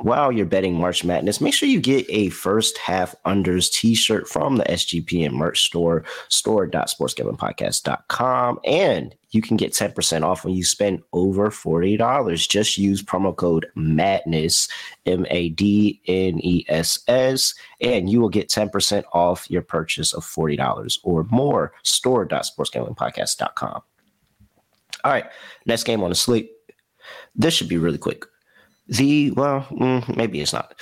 [0.01, 4.57] while you're betting March Madness, make sure you get a first half unders t-shirt from
[4.57, 8.59] the SGPN merch store, store.sportsgamblingpodcast.com.
[8.65, 12.49] And you can get 10% off when you spend over $40.
[12.49, 14.69] Just use promo code MADNESS,
[15.05, 15.55] M-A-D-N-E-S-S,
[17.79, 21.73] and you will get 10% off your purchase of $40 or more.
[21.83, 23.81] Store.sportsgamblingpodcast.com.
[25.03, 25.25] All right,
[25.65, 26.51] next game on the slate.
[27.35, 28.25] This should be really quick.
[28.91, 30.75] The well, mm, maybe it's not.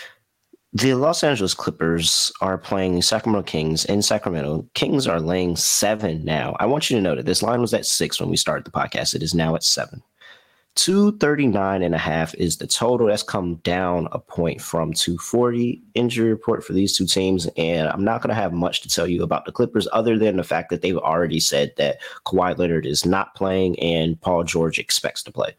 [0.74, 4.67] The Los Angeles Clippers are playing the Sacramento Kings in Sacramento.
[4.74, 6.56] Kings are laying seven now.
[6.60, 8.72] I want you to know that this line was at six when we started the
[8.72, 9.13] podcast.
[9.13, 10.02] It is now at seven.
[10.76, 13.08] 239 and a half is the total.
[13.08, 17.48] That's come down a point from 240 injury report for these two teams.
[17.58, 20.38] And I'm not going to have much to tell you about the Clippers other than
[20.38, 24.80] the fact that they've already said that Kawhi Leonard is not playing and Paul George
[24.80, 25.56] expects to play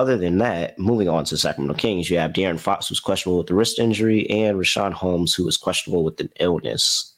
[0.00, 3.48] other than that, moving on to Sacramento Kings, you have De'Aaron Fox, who's questionable with
[3.48, 7.12] the wrist injury, and Richaun Holmes, who is questionable with an illness.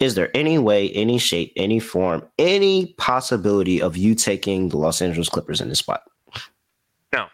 [0.00, 5.00] Is there any way, any shape, any form, any possibility of you taking the Los
[5.00, 6.02] Angeles Clippers in this spot?
[7.10, 7.28] No,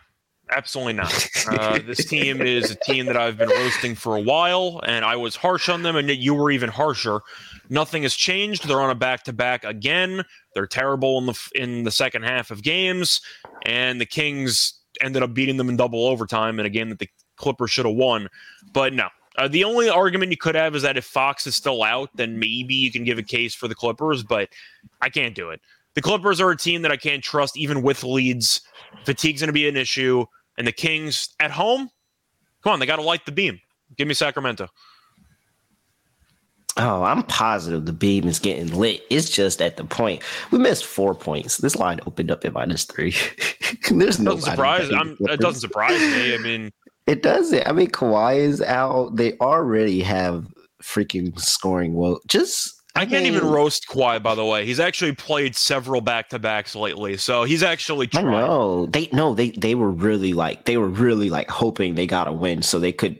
[0.51, 1.29] absolutely not.
[1.49, 5.16] Uh, this team is a team that I've been roasting for a while, and I
[5.16, 7.23] was harsh on them, and you were even harsher.
[7.71, 8.68] Nothing has changed.
[8.68, 10.25] They're on a back to back again.
[10.55, 13.23] They're terrible in the in the second half of games,
[13.64, 17.09] and the Kings ended up beating them in double overtime in a game that the
[17.37, 18.29] Clippers should have won.
[18.73, 21.85] But no, Uh, the only argument you could have is that if Fox is still
[21.85, 24.49] out, then maybe you can give a case for the Clippers, but
[25.01, 25.61] I can't do it.
[25.94, 28.61] The Clippers are a team that I can't trust even with leads.
[29.05, 30.27] Fatigue's going to be an issue.
[30.57, 31.88] And the Kings at home,
[32.64, 33.61] come on, they got to light the beam.
[33.97, 34.68] Give me Sacramento.
[36.79, 39.05] Oh, I'm positive the beam is getting lit.
[39.11, 41.57] It's just at the point we missed four points.
[41.57, 43.14] This line opened up at minus three.
[43.91, 44.88] There's no surprise.
[44.91, 46.35] it doesn't surprise me.
[46.35, 46.71] I mean,
[47.07, 47.67] it doesn't.
[47.67, 49.17] I mean, Kawhi is out.
[49.17, 50.47] They already have
[50.81, 51.95] freaking scoring.
[51.95, 54.23] Well, just I, I can't mean, even roast Kawhi.
[54.23, 58.07] By the way, he's actually played several back to backs lately, so he's actually.
[58.07, 58.29] Trying.
[58.29, 62.07] I know they no they they were really like they were really like hoping they
[62.07, 63.19] got a win so they could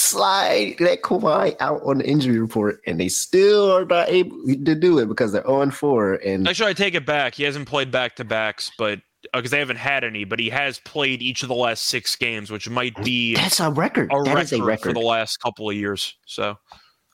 [0.00, 4.74] slide that Kawhi out on the injury report, and they still are not able to
[4.74, 6.14] do it because they're on 4.
[6.14, 7.34] And actually, I take it back.
[7.34, 9.00] He hasn't played back to backs, but
[9.32, 12.16] because uh, they haven't had any, but he has played each of the last six
[12.16, 14.10] games, which might be that's a record.
[14.12, 16.16] A that record, a record for the last couple of years.
[16.26, 16.56] So,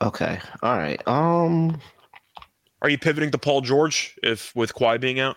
[0.01, 1.07] okay, all right.
[1.09, 1.81] Um,
[2.83, 5.37] are you pivoting to Paul George if with Kawhi being out?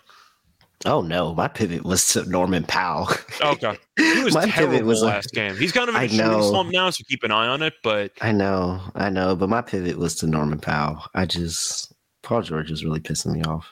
[0.85, 3.09] Oh no, my pivot was to Norman Powell.
[3.41, 5.55] okay, he was my pivot was last game.
[5.57, 7.73] He's kind of in a shooting slump now, so keep an eye on it.
[7.83, 11.03] But I know, I know, but my pivot was to Norman Powell.
[11.13, 13.67] I just Paul George is really pissing me off.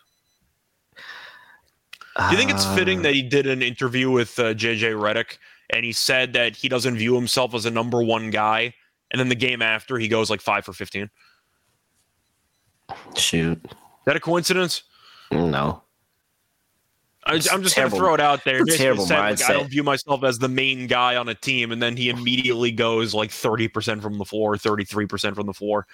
[2.17, 5.38] Do you think it's fitting that he did an interview with uh, JJ Redick
[5.70, 8.74] and he said that he doesn't view himself as a number one guy,
[9.12, 11.10] and then the game after he goes like five for fifteen?
[13.15, 13.72] Shoot, is
[14.06, 14.84] that a coincidence?
[15.32, 15.84] No.
[17.28, 18.63] I, am just going to throw it out there.
[18.63, 21.82] Terrible said, like, I don't view myself as the main guy on a team, and
[21.82, 25.88] then he immediately goes like 30% from the floor, 33% from the floor.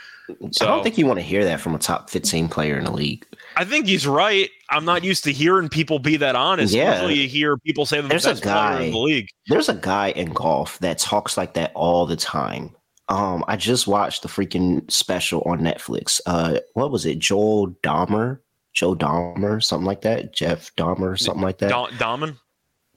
[0.52, 2.86] So I don't think you want to hear that from a top 15 player in
[2.86, 3.26] the league.
[3.58, 4.50] I think he's right.
[4.69, 6.74] I'm not used to hearing people be that honest.
[6.74, 6.93] Yeah.
[6.93, 9.30] Usually you hear people say the there's best a guy, player in the league.
[9.48, 12.76] There's a guy in golf that talks like that all the time.
[13.10, 16.22] Um, I just watched the freaking special on Netflix.
[16.26, 17.19] Uh, what was it?
[17.19, 18.39] Joel Dahmer
[18.73, 20.33] Joe Dahmer, something like that.
[20.33, 21.71] Jeff Dahmer, something like that.
[21.71, 22.38] Dahmen?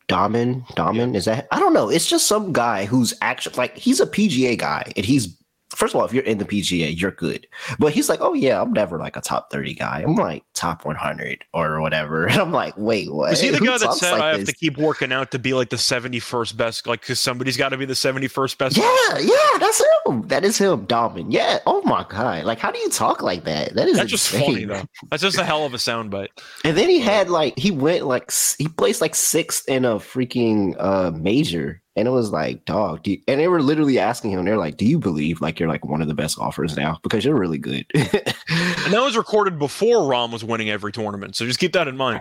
[0.08, 1.18] Dahmen, Dahmen, yeah.
[1.18, 1.48] is that?
[1.50, 1.88] I don't know.
[1.88, 5.36] It's just some guy who's actually like he's a PGA guy, and he's
[5.70, 7.46] first of all, if you're in the PGA, you're good.
[7.79, 10.05] But he's like, oh yeah, I'm never like a top 30 guy.
[10.07, 12.26] I'm like top 100 or whatever.
[12.37, 13.31] And I'm like, wait, what?
[13.31, 14.50] Was he the Who guy that said like I have this?
[14.50, 16.87] to keep working out to be like the 71st best?
[16.87, 18.76] Like, because somebody's got to be the 71st best.
[18.76, 20.29] Yeah, yeah, that's him.
[20.29, 21.26] That is him, Dahmen.
[21.31, 21.61] Yeah.
[21.64, 22.44] Oh my god.
[22.44, 23.74] Like, how do you talk like that?
[23.74, 24.83] That is that's just funny though.
[25.11, 26.29] That's just a hell of a soundbite.
[26.64, 30.74] And then he had like he went like he placed like sixth in a freaking
[30.79, 34.59] uh major and it was like, dog, you, and they were literally asking him, they're
[34.59, 36.98] like, do you believe like you're like one of the best offers now?
[37.02, 37.87] Because you're really good.
[37.94, 41.37] and that was recorded before Rahm was winning every tournament.
[41.37, 42.20] So just keep that in mind.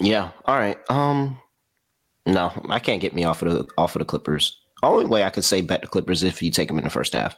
[0.00, 0.30] Yeah.
[0.44, 0.78] All right.
[0.90, 1.40] Um,
[2.26, 4.60] no, I can't get me off of the off of the Clippers.
[4.82, 7.14] Only way I could say bet the Clippers if you take them in the first
[7.14, 7.36] half.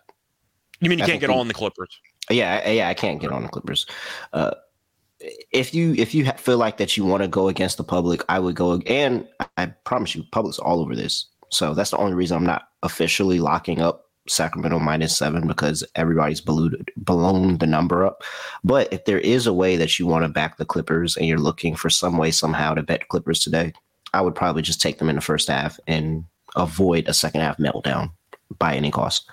[0.80, 2.00] You mean you I can't get on the Clippers?
[2.30, 3.86] Yeah, yeah, I can't get on the Clippers.
[4.32, 4.52] Uh,
[5.20, 8.38] if you if you feel like that you want to go against the public, I
[8.38, 8.80] would go.
[8.86, 11.26] And I promise you, public's all over this.
[11.50, 16.40] So that's the only reason I'm not officially locking up Sacramento minus seven because everybody's
[16.40, 18.22] ballooned, ballooned the number up.
[18.64, 21.38] But if there is a way that you want to back the Clippers and you're
[21.38, 23.72] looking for some way somehow to bet Clippers today,
[24.12, 26.24] I would probably just take them in the first half and
[26.56, 28.12] avoid a second half meltdown
[28.58, 29.30] by any cost.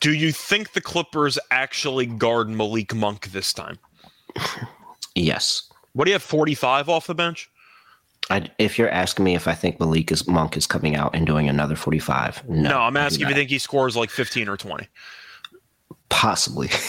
[0.00, 3.78] Do you think the Clippers actually guard Malik Monk this time?
[5.14, 5.70] yes.
[5.92, 7.50] What do you have, 45 off the bench?
[8.30, 11.26] I, if you're asking me if I think Malik is Monk is coming out and
[11.26, 12.70] doing another 45, no.
[12.70, 14.88] No, I'm asking if you think he scores like 15 or 20.
[16.08, 16.68] Possibly,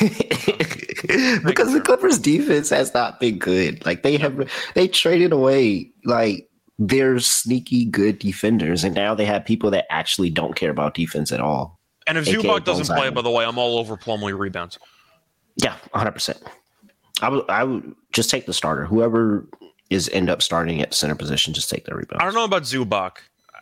[1.43, 3.83] because the Clippers defense has not been good.
[3.85, 9.43] Like they have, they traded away like their sneaky good defenders, and now they have
[9.43, 11.79] people that actually don't care about defense at all.
[12.07, 14.77] And if Zubac doesn't play, by the way, I'm all over Plumlee rebounds.
[15.55, 16.11] Yeah, 100.
[16.11, 16.43] percent
[17.21, 18.85] I would I would just take the starter.
[18.85, 19.47] Whoever
[19.89, 22.21] is end up starting at center position, just take the rebound.
[22.21, 23.17] I don't know about Zubac.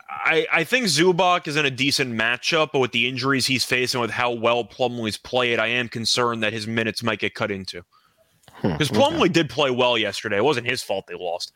[0.08, 4.00] I, I think Zubac is in a decent matchup, but with the injuries he's facing,
[4.00, 7.82] with how well Plumlee's played, I am concerned that his minutes might get cut into.
[8.62, 9.32] Because hmm, Plumlee okay.
[9.32, 10.38] did play well yesterday.
[10.38, 11.52] It wasn't his fault they lost.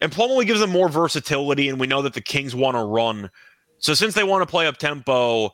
[0.00, 3.30] And Plumlee gives them more versatility, and we know that the Kings want to run.
[3.78, 5.50] So since they want to play up tempo,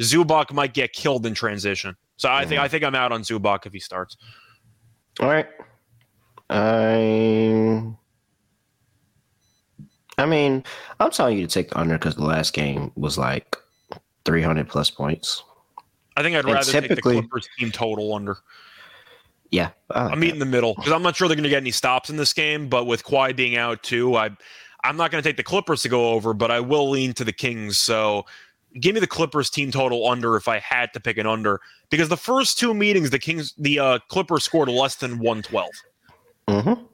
[0.00, 1.96] Zubac might get killed in transition.
[2.16, 2.48] So I mm-hmm.
[2.48, 4.16] think I think I'm out on Zubac if he starts.
[5.20, 5.46] All right.
[6.50, 7.94] I
[10.18, 10.64] I mean,
[11.00, 13.56] I'm telling you to take the under because the last game was like
[14.24, 15.42] 300 plus points.
[16.16, 18.38] I think I'd rather take the Clippers team total under.
[19.50, 22.10] Yeah, I'm meeting the middle because I'm not sure they're going to get any stops
[22.10, 22.68] in this game.
[22.68, 24.30] But with Kawhi being out too, I
[24.82, 27.24] I'm not going to take the Clippers to go over, but I will lean to
[27.24, 27.78] the Kings.
[27.78, 28.26] So
[28.80, 32.08] give me the Clippers team total under if I had to pick an under because
[32.08, 35.70] the first two meetings the Kings the uh, Clippers scored less than 112.
[36.48, 36.84] Mm-hmm.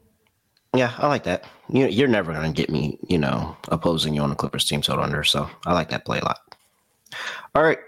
[0.75, 1.45] Yeah, I like that.
[1.69, 4.81] You, you're never going to get me, you know, opposing you on the Clippers team
[4.81, 5.23] total under.
[5.23, 6.39] So I like that play a lot.
[7.55, 7.79] All right.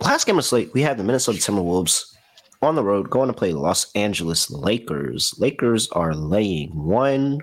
[0.00, 2.16] Last game of slate, we have the Minnesota Timberwolves
[2.62, 5.34] on the road going to play Los Angeles Lakers.
[5.38, 7.40] Lakers are laying one.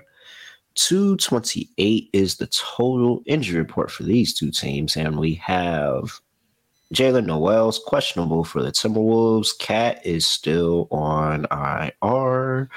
[0.74, 4.96] 228 is the total injury report for these two teams.
[4.96, 6.20] And we have
[6.92, 9.56] Jaylen Nowell's questionable for the Timberwolves.
[9.58, 12.68] Cat is still on IR.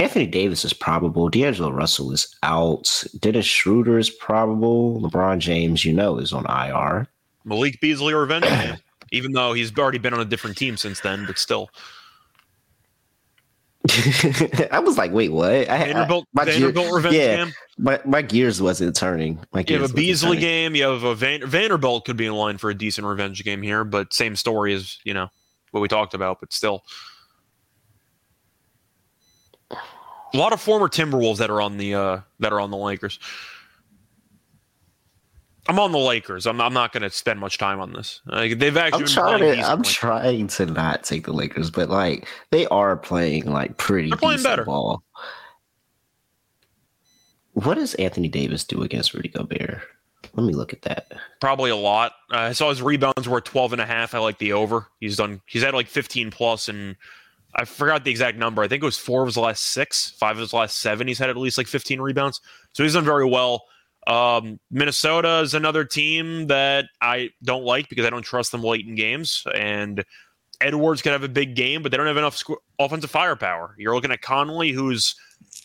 [0.00, 1.28] Anthony Davis is probable.
[1.28, 3.04] D'Angelo Russell is out.
[3.18, 4.98] Dennis Schroeder is probable.
[5.02, 7.06] LeBron James, you know, is on IR.
[7.44, 8.76] Malik Beasley or revenge game,
[9.12, 11.68] even though he's already been on a different team since then, but still.
[14.70, 15.68] I was like, wait, what?
[15.68, 17.52] I, Vanderbilt, I, Vanderbilt gear, revenge yeah, game.
[17.76, 19.38] My, my gears wasn't turning.
[19.52, 20.74] My you have a Beasley game.
[20.74, 23.84] You have a Van, Vanderbilt could be in line for a decent revenge game here,
[23.84, 25.28] but same story as you know
[25.72, 26.84] what we talked about, but still.
[30.32, 33.18] A lot of former Timberwolves that are on the uh, that are on the Lakers.
[35.68, 36.46] I'm on the Lakers.
[36.46, 38.22] I'm, I'm not going to spend much time on this.
[38.26, 39.02] Like, they've actually.
[39.02, 39.62] I'm trying to.
[39.62, 44.08] I'm trying to not take the Lakers, but like they are playing like pretty.
[44.08, 44.64] They're playing better.
[44.64, 45.02] Ball.
[47.52, 49.82] What does Anthony Davis do against Rudy Gobert?
[50.34, 51.12] Let me look at that.
[51.40, 52.12] Probably a lot.
[52.32, 54.14] Uh, I saw his rebounds were 12 and a half.
[54.14, 54.86] I like the over.
[55.00, 55.40] He's done.
[55.46, 56.96] He's had like 15 plus, and
[57.54, 58.62] I forgot the exact number.
[58.62, 61.08] I think it was four of his last six, five of his last seven.
[61.08, 62.40] He's had at least like 15 rebounds.
[62.72, 63.64] So he's done very well.
[64.06, 68.86] Um, Minnesota is another team that I don't like because I don't trust them late
[68.86, 69.44] in games.
[69.54, 70.04] And
[70.60, 73.74] Edwards could have a big game, but they don't have enough sc- offensive firepower.
[73.78, 75.14] You're looking at Conley, who's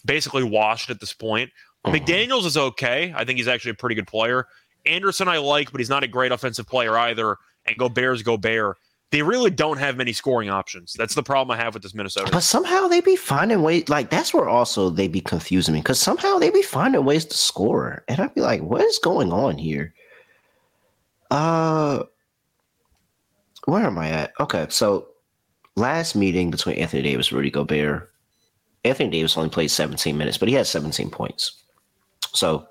[0.06, 1.52] basically washed at this point.
[1.84, 1.96] Uh-huh.
[1.96, 3.14] McDaniels is okay.
[3.16, 4.48] I think he's actually a pretty good player.
[4.86, 7.38] Anderson I like, but he's not a great offensive player either.
[7.66, 8.76] And go Bears, go Bear
[9.12, 10.94] they really don't have many scoring options.
[10.94, 12.32] That's the problem I have with this Minnesota.
[12.32, 13.88] But somehow they be finding ways.
[13.88, 17.38] Like that's where also they be confusing me because somehow they be finding ways to
[17.38, 19.94] score, and I'd be like, "What is going on here?"
[21.32, 22.04] Uh,
[23.66, 24.34] where am I at?
[24.40, 25.08] Okay, so
[25.76, 28.12] last meeting between Anthony Davis Rudy Gobert,
[28.84, 31.64] Anthony Davis only played 17 minutes, but he had 17 points.
[32.34, 32.68] So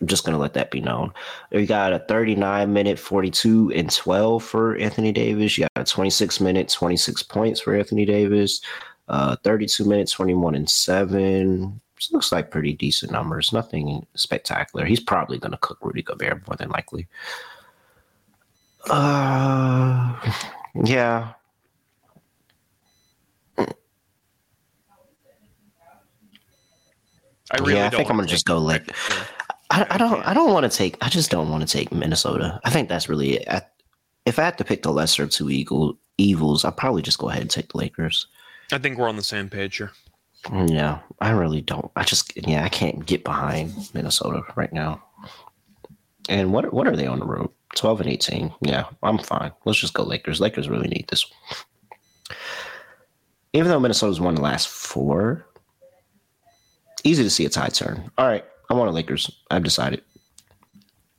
[0.00, 1.12] I'm just going to let that be known.
[1.52, 5.58] We got a 39 minute, 42 and 12 for Anthony Davis.
[5.58, 8.62] You got a 26 minute, 26 points for Anthony Davis.
[9.08, 11.80] Uh, 32 minutes, 21 and 7.
[11.96, 13.52] This looks like pretty decent numbers.
[13.52, 14.86] Nothing spectacular.
[14.86, 17.06] He's probably going to cook Rudy Gobert more than likely.
[18.88, 20.18] Uh,
[20.84, 21.32] yeah.
[27.52, 28.94] I really yeah, I think I'm gonna just go like
[29.70, 30.26] I, I don't.
[30.26, 30.96] I don't want to take.
[31.00, 32.60] I just don't want to take Minnesota.
[32.64, 33.48] I think that's really it.
[33.48, 33.62] I,
[34.26, 37.28] if I had to pick the lesser of two eagle evils, I'd probably just go
[37.30, 38.26] ahead and take the Lakers.
[38.72, 39.92] I think we're on the same page here.
[40.52, 41.90] Yeah, I really don't.
[41.96, 45.02] I just yeah, I can't get behind Minnesota right now.
[46.28, 47.50] And what what are they on the road?
[47.76, 48.52] Twelve and eighteen.
[48.62, 49.52] Yeah, I'm fine.
[49.64, 50.40] Let's just go Lakers.
[50.40, 51.26] Lakers really need this.
[53.52, 55.44] Even though Minnesota's won the last four,
[57.04, 58.10] easy to see a tie turn.
[58.16, 59.30] All right, I want the Lakers.
[59.50, 60.02] I've decided.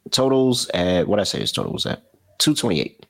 [0.10, 2.04] Totals at what I say is totals at
[2.38, 3.06] two twenty eight.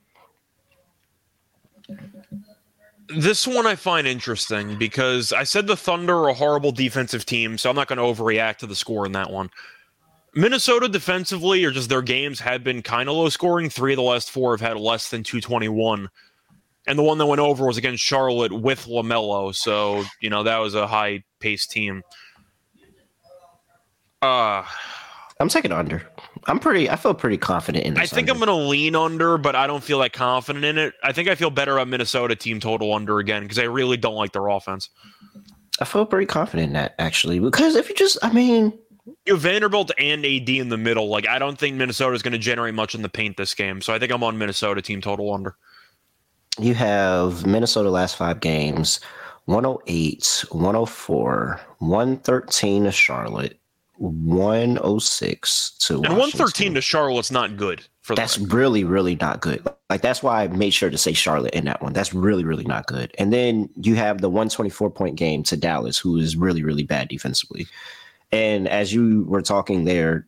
[3.15, 7.58] This one I find interesting because I said the Thunder are a horrible defensive team,
[7.58, 9.49] so I'm not going to overreact to the score in that one.
[10.34, 13.69] Minnesota defensively, or just their games, have been kind of low scoring.
[13.69, 16.10] Three of the last four have had less than 221.
[16.88, 19.54] And the one that went over was against Charlotte with LaMelo.
[19.54, 22.01] So, you know, that was a high paced team.
[24.21, 24.63] Uh
[25.41, 26.03] I'm taking under.
[26.45, 26.89] I'm pretty.
[26.89, 27.97] I feel pretty confident in.
[27.97, 28.43] I think under.
[28.43, 30.93] I'm going to lean under, but I don't feel that confident in it.
[31.03, 34.15] I think I feel better about Minnesota team total under again because I really don't
[34.15, 34.89] like their offense.
[35.79, 38.77] I feel pretty confident in that actually because if you just, I mean,
[39.25, 41.07] you have Vanderbilt and AD in the middle.
[41.07, 43.81] Like I don't think Minnesota is going to generate much in the paint this game,
[43.81, 45.55] so I think I'm on Minnesota team total under.
[46.60, 48.99] You have Minnesota last five games:
[49.45, 53.60] 108, 104, 113 to Charlotte,
[54.02, 59.66] 106 to and 113 to Charlotte's not good for that's really really not good.
[59.90, 61.94] Like that's why i made sure to say charlotte in that one.
[61.94, 63.14] That's really really not good.
[63.20, 67.10] And then you have the 124 point game to dallas who is really really bad
[67.10, 67.68] defensively.
[68.32, 70.28] And as you were talking there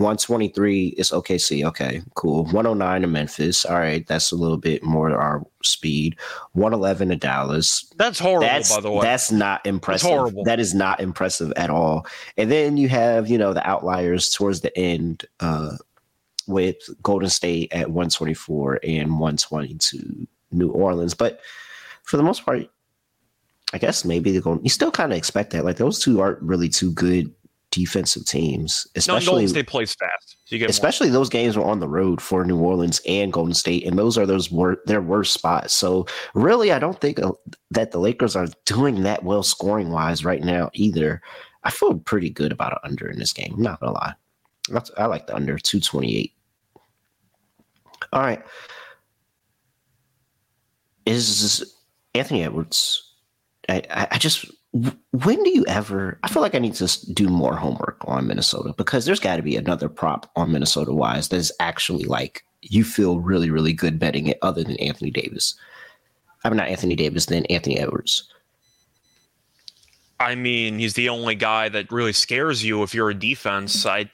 [0.00, 1.64] 123 is OKC.
[1.64, 2.44] Okay, cool.
[2.46, 3.64] 109 to Memphis.
[3.64, 6.16] All right, that's a little bit more our speed.
[6.52, 7.84] 111 to Dallas.
[7.96, 9.02] That's horrible, that's, by the way.
[9.02, 10.08] That's not impressive.
[10.08, 10.44] That's horrible.
[10.44, 12.06] That is not impressive at all.
[12.36, 15.24] And then you have, you know, the outliers towards the end.
[15.38, 15.76] Uh,
[16.46, 21.14] with Golden State at 124 and 122 New Orleans.
[21.14, 21.40] But
[22.02, 22.68] for the most part,
[23.72, 24.62] I guess maybe they're going.
[24.62, 25.64] You still kind of expect that.
[25.64, 27.32] Like those two aren't really too good
[27.70, 30.36] defensive teams, especially no, Golden State plays fast.
[30.44, 31.14] So especially more.
[31.14, 34.26] those games were on the road for New Orleans and Golden State, and those are
[34.26, 35.74] those wor- their worst spots.
[35.74, 37.32] So really, I don't think uh,
[37.70, 41.22] that the Lakers are doing that well scoring wise right now either.
[41.62, 43.54] I feel pretty good about an under in this game.
[43.54, 44.14] I'm not gonna lie.
[44.96, 46.32] I like the under 228.
[48.12, 48.42] All right.
[51.06, 51.74] Is
[52.14, 53.14] Anthony Edwards?
[53.68, 56.18] I, I just when do you ever?
[56.22, 59.42] I feel like I need to do more homework on Minnesota because there's got to
[59.42, 64.26] be another prop on Minnesota wise that's actually like you feel really really good betting
[64.26, 65.54] it other than Anthony Davis.
[66.44, 68.30] I mean not Anthony Davis, then Anthony Edwards.
[70.20, 73.86] I mean, he's the only guy that really scares you if you're a defense.
[73.86, 74.10] I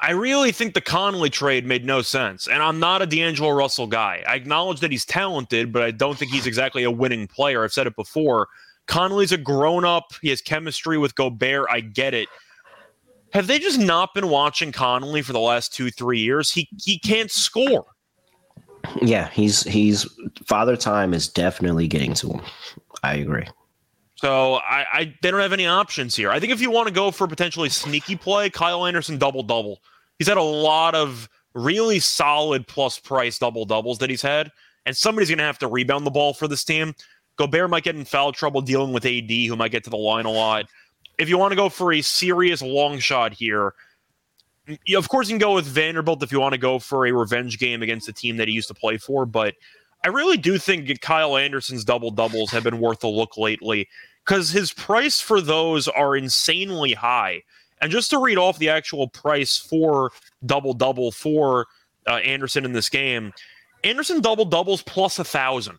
[0.00, 2.46] I really think the Conley trade made no sense.
[2.46, 4.22] And I'm not a D'Angelo Russell guy.
[4.28, 7.64] I acknowledge that he's talented, but I don't think he's exactly a winning player.
[7.64, 8.46] I've said it before.
[8.88, 10.12] Conley's a grown up.
[10.20, 11.66] He has chemistry with Gobert.
[11.70, 12.28] I get it.
[13.32, 16.50] Have they just not been watching Conley for the last two, three years?
[16.50, 17.84] He he can't score.
[19.02, 20.06] Yeah, he's he's
[20.46, 22.40] father time is definitely getting to him.
[23.02, 23.46] I agree.
[24.14, 26.30] So I, I they don't have any options here.
[26.30, 29.80] I think if you want to go for potentially sneaky play, Kyle Anderson double double.
[30.18, 34.50] He's had a lot of really solid plus price double doubles that he's had,
[34.86, 36.94] and somebody's going to have to rebound the ball for this team.
[37.38, 40.26] Gobert might get in foul trouble dealing with AD, who might get to the line
[40.26, 40.66] a lot.
[41.18, 43.74] If you want to go for a serious long shot here,
[44.84, 47.12] you, of course you can go with Vanderbilt if you want to go for a
[47.12, 49.54] revenge game against the team that he used to play for, but
[50.04, 53.88] I really do think Kyle Anderson's double doubles have been worth a look lately
[54.24, 57.42] because his price for those are insanely high.
[57.80, 60.12] And just to read off the actual price for
[60.46, 61.66] double double for
[62.06, 63.32] uh, Anderson in this game,
[63.84, 65.78] Anderson double doubles plus a 1000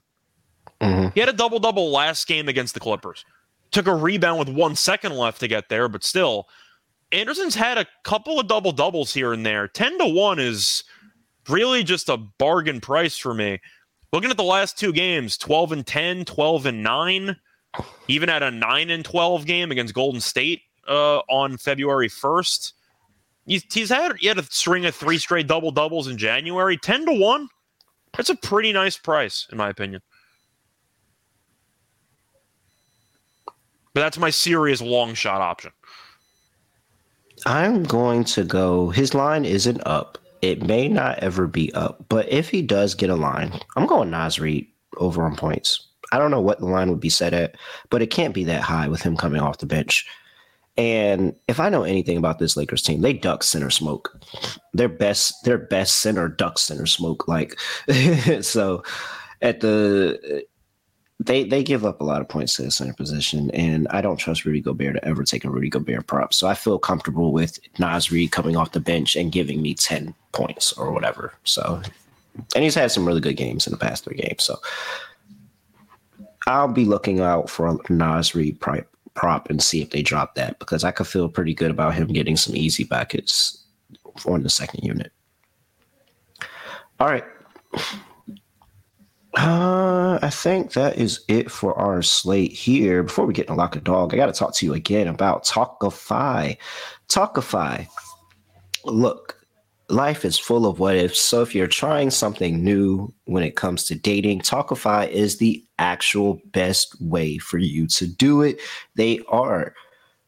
[0.81, 1.09] mm-hmm.
[1.13, 3.25] He had a double double last game against the Clippers.
[3.71, 6.47] Took a rebound with one second left to get there, but still,
[7.11, 9.67] Anderson's had a couple of double doubles here and there.
[9.67, 10.83] 10 to 1 is
[11.47, 13.59] really just a bargain price for me.
[14.11, 17.35] Looking at the last two games 12 and 10, 12 and 9
[18.07, 22.73] even at a 9 and 12 game against Golden State uh, on February 1st.
[23.45, 27.05] He's, he's had he had a string of three straight double doubles in January, 10
[27.05, 27.47] to 1.
[28.15, 30.01] That's a pretty nice price, in my opinion.
[33.93, 35.71] But that's my serious long shot option.
[37.45, 38.89] I'm going to go.
[38.89, 40.17] His line isn't up.
[40.41, 44.09] It may not ever be up, but if he does get a line, I'm going
[44.09, 44.67] Naz Reid
[44.97, 45.87] over on points.
[46.11, 47.55] I don't know what the line would be set at,
[47.89, 50.07] but it can't be that high with him coming off the bench.
[50.77, 54.17] And if I know anything about this Lakers team, they duck center smoke.
[54.73, 57.27] Their best, their best center duck center smoke.
[57.27, 57.59] Like
[58.41, 58.83] so,
[59.41, 60.45] at the
[61.19, 64.17] they they give up a lot of points to the center position, and I don't
[64.17, 66.33] trust Rudy Gobert to ever take a Rudy Gobert prop.
[66.33, 70.13] So I feel comfortable with Naz Reid coming off the bench and giving me ten
[70.31, 71.33] points or whatever.
[71.43, 71.81] So,
[72.55, 74.43] and he's had some really good games in the past three games.
[74.43, 74.59] So
[76.47, 78.59] I'll be looking out for a Reid
[79.13, 82.07] prop and see if they drop that because I could feel pretty good about him
[82.07, 83.65] getting some easy buckets
[84.25, 85.11] on the second unit.
[86.99, 87.25] All right.
[89.41, 93.03] Uh, I think that is it for our slate here.
[93.03, 95.45] Before we get in lock a dog, I got to talk to you again about
[95.45, 96.57] Tawkify.
[97.07, 97.87] Tawkify.
[98.83, 99.39] Look,
[99.87, 101.21] life is full of what ifs.
[101.21, 106.41] So if you're trying something new when it comes to dating, Tawkify is the actual
[106.47, 108.59] best way for you to do it.
[108.95, 109.73] They are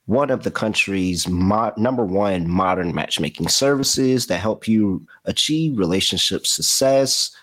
[0.05, 6.47] one of the country's mo- number one modern matchmaking services that help you achieve relationship
[6.47, 7.35] success.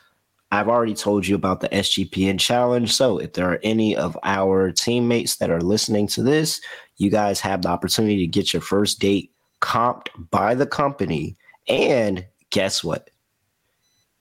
[0.51, 2.95] I've already told you about the SGPN challenge.
[2.95, 6.61] So if there are any of our teammates that are listening to this,
[6.97, 11.37] you guys have the opportunity to get your first date comped by the company
[11.69, 13.11] and guess what?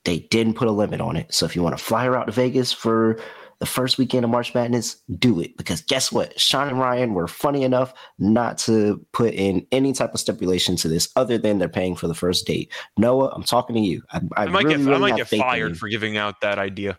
[0.04, 1.32] They didn't put a limit on it.
[1.32, 3.18] So if you want to fly her out to Vegas for
[3.58, 5.56] the first weekend of March Madness, do it.
[5.56, 6.38] Because guess what?
[6.38, 10.88] Sean and Ryan were funny enough not to put in any type of stipulation to
[10.88, 12.72] this other than they're paying for the first date.
[12.96, 14.02] Noah, I'm talking to you.
[14.12, 16.58] I, I, I might really, get, really I might get fired for giving out that
[16.58, 16.98] idea.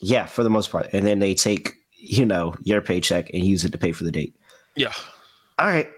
[0.00, 0.88] Yeah, for the most part.
[0.92, 4.12] And then they take, you know, your paycheck and use it to pay for the
[4.12, 4.36] date.
[4.76, 4.92] Yeah.
[5.58, 5.88] All right.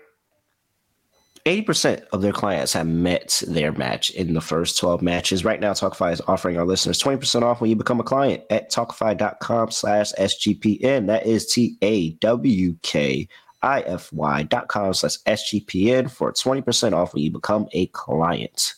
[1.49, 5.47] 80% of their clients have met their match in the first 12 matches.
[5.47, 8.71] Right now, Tawkify is offering our listeners 20% off when you become a client at
[8.71, 11.07] tawkify.com slash SGPN.
[11.07, 13.27] That is T A W K
[13.63, 18.75] I F Y dot com slash SGPN for 20% off when you become a client.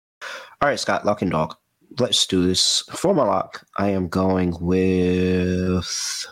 [0.62, 1.56] All right, Scott, lock and dog.
[1.98, 2.84] Let's do this.
[2.92, 6.24] For my lock, I am going with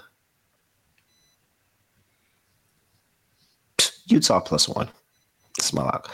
[4.06, 4.88] Utah plus one.
[5.68, 6.10] That's my lock.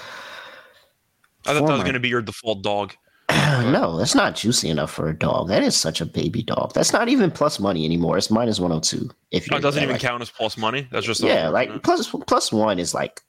[1.47, 2.95] I thought For that was going to be your default dog.
[3.31, 5.49] no, that's not juicy enough for a dog.
[5.49, 6.75] That is such a baby dog.
[6.75, 8.19] That's not even plus money anymore.
[8.19, 9.11] It's minus one hundred oh two.
[9.31, 10.89] If oh, it doesn't even like, count as plus money.
[10.91, 13.21] That's just yeah, like plus plus one is like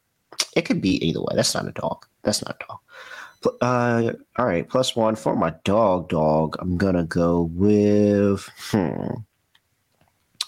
[0.55, 1.33] it could be either way.
[1.35, 2.05] That's not a dog.
[2.23, 2.79] That's not a dog.
[3.61, 6.09] Uh, all right, plus one for my dog.
[6.09, 6.55] Dog.
[6.59, 8.49] I'm gonna go with.
[8.57, 9.21] Hmm.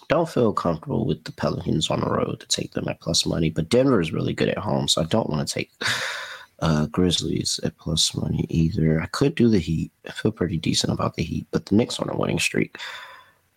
[0.10, 3.50] Don't feel comfortable with the Pelicans on the road to take them at plus money,
[3.50, 5.72] but Denver is really good at home, so I don't want to take
[6.60, 9.02] uh, Grizzlies at plus money either.
[9.02, 9.92] I could do the Heat.
[10.08, 12.78] I feel pretty decent about the Heat, but the Knicks on a winning streak.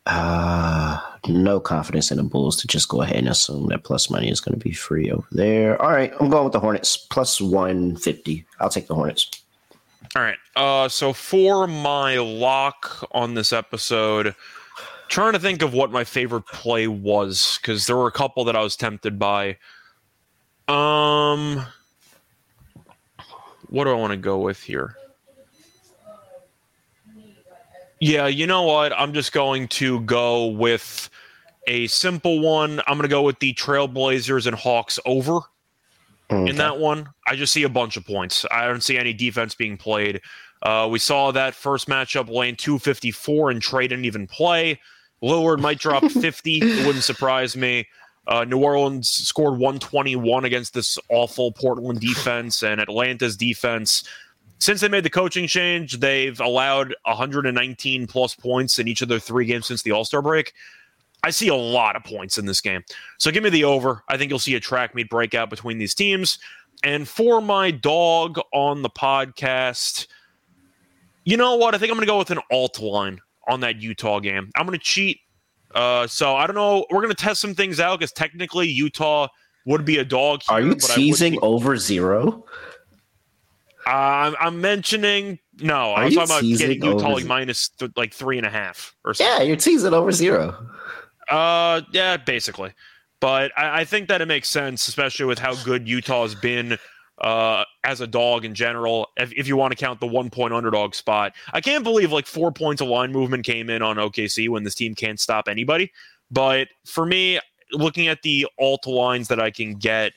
[0.07, 0.99] Uh,
[1.29, 4.41] no confidence in the Bulls to just go ahead and assume that plus money is
[4.41, 5.81] going to be free over there.
[5.81, 8.45] All right, I'm going with the Hornets plus 150.
[8.59, 9.31] I'll take the Hornets.
[10.17, 10.39] All right.
[10.57, 14.35] Uh, so for my lock on this episode,
[15.11, 18.57] trying to think of what my favorite play was because there were a couple that
[18.57, 19.59] I was tempted by.
[20.69, 21.67] Um,
[23.67, 24.97] what do I want to go with here?
[27.99, 28.99] Yeah, you know what?
[28.99, 31.11] I'm just going to go with
[31.67, 32.81] a simple one.
[32.87, 35.41] I'm going to go with the Trailblazers and Hawks over
[36.31, 36.49] okay.
[36.49, 37.09] in that one.
[37.27, 38.47] I just see a bunch of points.
[38.51, 40.23] I don't see any defense being played.
[40.63, 44.79] Uh, we saw that first matchup lane 254 and Trae didn't even play.
[45.23, 46.59] Lillard might drop 50.
[46.59, 47.87] it wouldn't surprise me.
[48.27, 54.05] Uh, New Orleans scored 121 against this awful Portland defense, and Atlanta's defense.
[54.59, 59.19] Since they made the coaching change, they've allowed 119 plus points in each of their
[59.19, 60.53] three games since the All Star break.
[61.23, 62.83] I see a lot of points in this game.
[63.19, 64.03] So give me the over.
[64.09, 66.39] I think you'll see a track meet breakout between these teams.
[66.83, 70.07] And for my dog on the podcast,
[71.25, 71.75] you know what?
[71.75, 74.51] I think I'm going to go with an alt line on that Utah game.
[74.55, 75.21] I'm going to cheat
[75.75, 76.85] uh, so I don't know.
[76.91, 79.29] We're gonna test some things out because technically Utah
[79.67, 80.43] would be a dog.
[80.43, 82.45] Here, Are you teasing over zero?
[83.87, 85.93] Uh, I'm mentioning no.
[85.93, 88.95] Are I was talking about getting Utah like minus th- like three and a half
[89.05, 89.33] or something.
[89.33, 90.57] Yeah, you're teasing over zero.
[91.29, 92.73] Uh, yeah, basically.
[93.21, 96.79] But I, I think that it makes sense, especially with how good Utah has been
[97.21, 100.55] uh, as a dog in general, if, if you want to count the one point
[100.55, 101.35] underdog spot.
[101.53, 104.75] I can't believe like four points of line movement came in on OKC when this
[104.75, 105.93] team can't stop anybody.
[106.31, 107.41] But for me,
[107.73, 110.13] looking at the alt lines that I can get,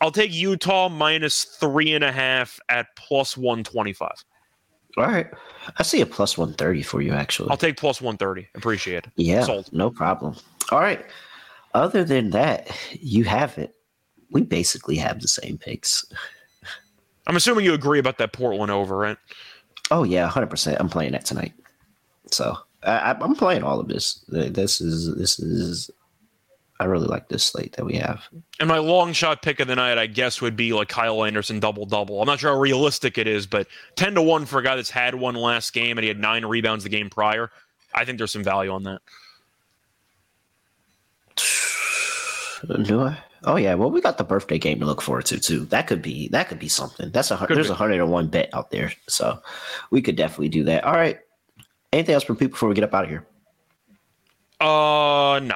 [0.00, 4.10] I'll take Utah minus three and a half at plus 125.
[4.96, 5.26] All right.
[5.78, 7.50] I see a plus 130 for you, actually.
[7.50, 8.48] I'll take plus 130.
[8.54, 9.12] Appreciate it.
[9.16, 9.44] Yeah.
[9.44, 9.72] Sold.
[9.72, 10.34] No problem.
[10.72, 11.04] All right.
[11.74, 13.74] Other than that, you have it.
[14.30, 16.04] We basically have the same picks.
[17.26, 19.18] I'm assuming you agree about that Portland over, right?
[19.90, 20.78] Oh yeah, hundred percent.
[20.80, 21.52] I'm playing that tonight.
[22.30, 24.24] So I, am playing all of this.
[24.28, 25.90] This is this is.
[26.78, 28.24] I really like this slate that we have.
[28.60, 31.58] And my long shot pick of the night, I guess, would be like Kyle Anderson
[31.58, 32.20] double double.
[32.20, 33.66] I'm not sure how realistic it is, but
[33.96, 36.44] ten to one for a guy that's had one last game and he had nine
[36.44, 37.50] rebounds the game prior.
[37.94, 39.00] I think there's some value on that.
[42.84, 43.18] Do I?
[43.46, 45.66] Oh yeah, well we got the birthday game to look forward to too.
[45.66, 47.10] That could be that could be something.
[47.12, 49.40] That's a could there's a hundred and one bet out there, so
[49.90, 50.84] we could definitely do that.
[50.84, 51.18] All right.
[51.92, 53.24] Anything else for people before we get up out of here?
[54.60, 55.54] Uh, no.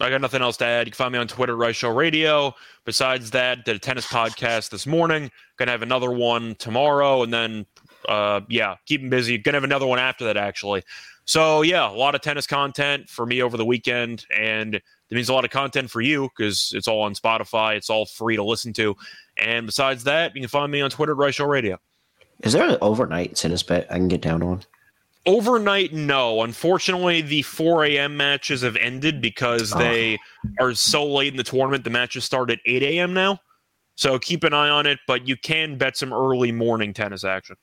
[0.00, 0.86] I got nothing else to add.
[0.86, 2.54] You can find me on Twitter, Rice Show Radio.
[2.84, 5.30] Besides that, did a tennis podcast this morning.
[5.56, 7.66] Gonna have another one tomorrow, and then
[8.08, 9.38] uh, yeah, keep them busy.
[9.38, 10.82] Gonna have another one after that actually.
[11.26, 14.80] So yeah, a lot of tennis content for me over the weekend, and
[15.10, 17.74] that means a lot of content for you because it's all on Spotify.
[17.74, 18.96] It's all free to listen to.
[19.36, 21.78] And besides that, you can find me on Twitter at Rice Show Radio.
[22.44, 24.62] Is there an overnight tennis bet I can get down on?
[25.26, 26.42] Overnight, no.
[26.42, 28.16] Unfortunately, the 4 a.m.
[28.16, 29.78] matches have ended because oh.
[29.78, 30.16] they
[30.60, 31.82] are so late in the tournament.
[31.82, 33.12] The matches start at 8 a.m.
[33.12, 33.40] now.
[33.96, 37.56] So keep an eye on it, but you can bet some early morning tennis action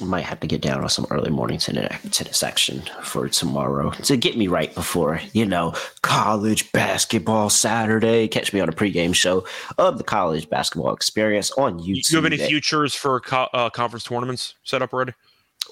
[0.00, 4.36] might have to get down on some early morning tennis action for tomorrow to get
[4.36, 8.28] me right before you know college basketball Saturday.
[8.28, 9.46] Catch me on a pregame show
[9.78, 12.08] of the college basketball experience on YouTube.
[12.08, 15.12] Do you have any futures for co- uh, conference tournaments set up already?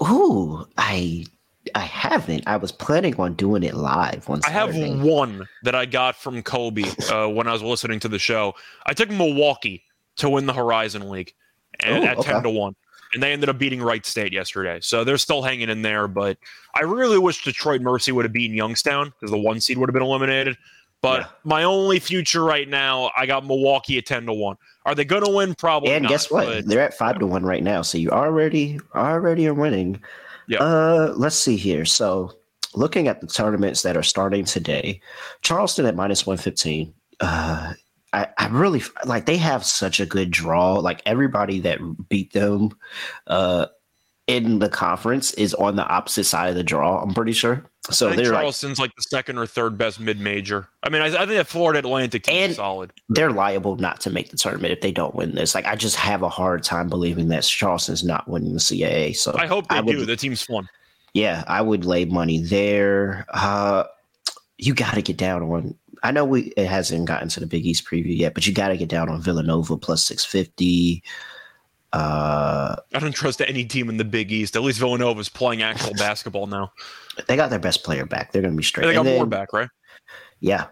[0.02, 1.26] Ooh, I
[1.74, 2.44] I haven't.
[2.46, 4.42] I was planning on doing it live on.
[4.42, 4.84] Saturday.
[4.84, 8.18] I have one that I got from Kobe uh, when I was listening to the
[8.18, 8.54] show.
[8.86, 9.82] I took Milwaukee
[10.16, 11.34] to win the Horizon League
[11.80, 12.32] and, Ooh, at okay.
[12.32, 12.74] ten to one
[13.16, 14.78] and they ended up beating Wright State yesterday.
[14.80, 16.06] So they're still hanging in there.
[16.06, 16.38] But
[16.74, 19.94] I really wish Detroit Mercy would have beaten Youngstown because the one seed would have
[19.94, 20.56] been eliminated.
[21.02, 21.26] But Yeah.
[21.44, 24.56] my only future right now, I got Milwaukee at ten to one.
[24.84, 25.54] Are they going to win?
[25.54, 25.92] Probably.
[25.92, 26.46] and not, guess what?
[26.46, 30.00] but They're at five to one right now, so you already already are winning.
[30.48, 30.58] Yeah.
[30.62, 31.84] Uh, let's see here.
[31.84, 32.32] So,
[32.74, 35.00] looking at the tournaments that are starting today,
[35.42, 36.94] Charleston at minus one fifteen.
[37.20, 37.72] Uh,
[38.16, 40.74] I, I really like they have such a good draw.
[40.74, 42.70] Like everybody that beat them,
[43.26, 43.66] uh,
[44.26, 47.00] in the conference is on the opposite side of the draw.
[47.00, 47.64] I'm pretty sure.
[47.90, 50.68] So they're Charleston's like, the second or third best mid major.
[50.82, 52.92] I mean, I, I think that Florida Atlantic team is solid.
[53.08, 55.54] they're liable not to make the tournament if they don't win this.
[55.54, 59.14] Like I just have a hard time believing that Charleston's not winning the CAA.
[59.14, 60.04] So I hope they I would- do.
[60.04, 60.68] The team's fun.
[61.14, 63.24] Yeah, I would lay money there.
[63.30, 63.84] Uh,
[64.58, 65.74] you got to get down on.
[66.06, 68.68] I know we it hasn't gotten to the Big East preview yet, but you got
[68.68, 71.02] to get down on Villanova plus six fifty.
[71.92, 74.54] Uh, I don't trust any team in the Big East.
[74.54, 76.72] At least Villanova's playing actual basketball now.
[77.26, 78.30] they got their best player back.
[78.30, 78.86] They're going to be straight.
[78.86, 79.68] They got more back, right?
[80.38, 80.66] Yeah.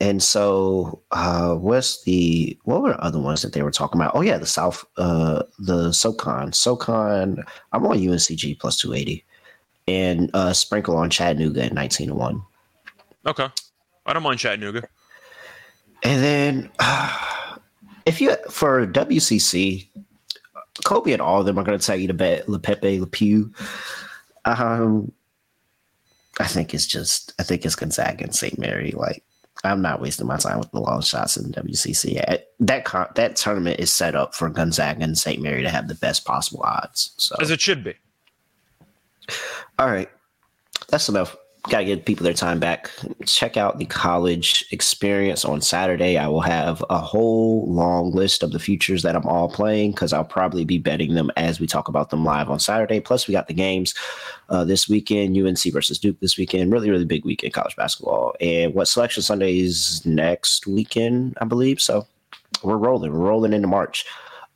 [0.00, 4.16] And so uh what's the what were the other ones that they were talking about?
[4.16, 6.52] Oh yeah, the South uh the SoCon.
[6.52, 9.24] SoCon, I'm on UNCG plus 280.
[9.86, 12.42] And uh sprinkle on Chattanooga at 19 to 1.
[13.26, 13.48] Okay.
[14.06, 14.88] I don't mind Chattanooga.
[16.02, 16.70] And then
[18.06, 19.88] if you for WCC,
[20.84, 23.52] Kobe and all of them are going to tell you to bet LePepe, LePew.
[24.44, 25.12] Um,
[26.38, 28.58] I think it's just I think it's Gonzaga and St.
[28.58, 28.92] Mary.
[28.92, 29.22] Like
[29.62, 32.40] I'm not wasting my time with the long shots in WCC.
[32.60, 35.42] That con- that tournament is set up for Gonzaga and St.
[35.42, 37.12] Mary to have the best possible odds.
[37.18, 37.94] So As it should be.
[39.78, 40.08] all right.
[40.88, 41.36] That's enough.
[41.68, 42.90] Gotta give people their time back.
[43.26, 46.16] Check out the college experience on Saturday.
[46.16, 50.14] I will have a whole long list of the futures that I'm all playing because
[50.14, 52.98] I'll probably be betting them as we talk about them live on Saturday.
[52.98, 53.94] Plus, we got the games
[54.48, 56.72] uh, this weekend UNC versus Duke this weekend.
[56.72, 58.34] Really, really big weekend college basketball.
[58.40, 61.80] And what Selection Sunday is next weekend, I believe.
[61.80, 62.06] So
[62.62, 63.12] we're rolling.
[63.12, 64.06] We're rolling into March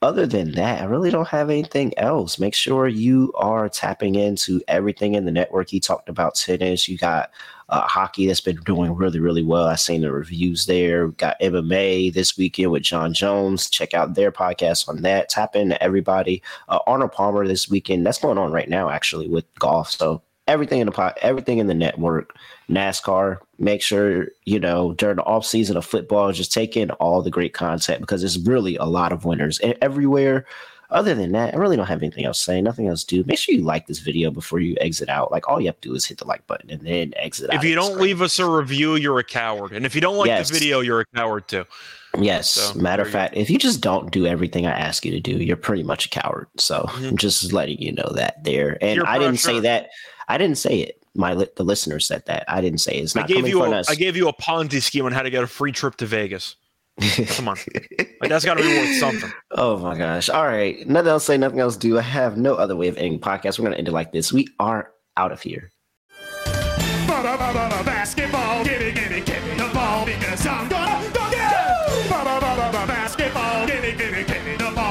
[0.05, 2.39] other than that, I really don't have anything else.
[2.39, 5.71] Make sure you are tapping into everything in the network.
[5.71, 6.87] He talked about tennis.
[6.87, 7.31] You got
[7.71, 9.65] uh, hockey that's been doing really, really well.
[9.65, 11.09] I've seen the reviews there.
[11.09, 13.71] Got MMA this weekend with Jon Jones.
[13.71, 15.31] Check out their podcast on that.
[15.31, 16.43] Tap into everybody.
[16.69, 18.05] Uh, Arnold Palmer this weekend.
[18.05, 19.91] That's going on right now, actually, with golf.
[19.91, 22.35] So everything in the pot, everything in the network.
[22.71, 23.39] NASCAR.
[23.59, 27.31] Make sure you know during the off season of football, just take in all the
[27.31, 30.47] great content because there's really a lot of winners everywhere.
[30.91, 32.63] Other than that, I really don't have anything else to say.
[32.63, 33.25] Nothing else to do.
[33.27, 35.33] Make sure you like this video before you exit out.
[35.33, 37.57] Like all you have to do is hit the like button and then exit out.
[37.57, 39.73] If you don't leave us a review, you're a coward.
[39.73, 40.49] And if you don't like Yes.
[40.49, 41.65] the video, you're a coward too.
[42.19, 42.51] Yes.
[42.51, 45.33] So, Matter of fact, if you just don't do everything I ask you to do,
[45.33, 46.47] you're pretty much a coward.
[46.59, 47.09] So Mhm.
[47.09, 48.79] I'm just letting you know that there.
[48.81, 49.89] And Peer I didn't say that.
[50.29, 51.01] I didn't say it.
[51.15, 52.45] My li- the listener said that.
[52.49, 53.05] I didn't say it.
[53.05, 53.91] It's I not gave coming you from a, us.
[53.91, 56.57] I gave you a Ponzi scheme on how to get a free trip to Vegas.
[57.29, 57.57] Come on.
[58.21, 59.33] Like, that's got to be worth something.
[59.53, 60.29] oh my gosh.
[60.29, 60.87] All right.
[60.89, 61.99] Nothing else say, nothing else do.
[61.99, 63.59] I have no other way of ending podcast.
[63.59, 64.33] We're gonna end it like this.
[64.33, 65.71] We are out of here.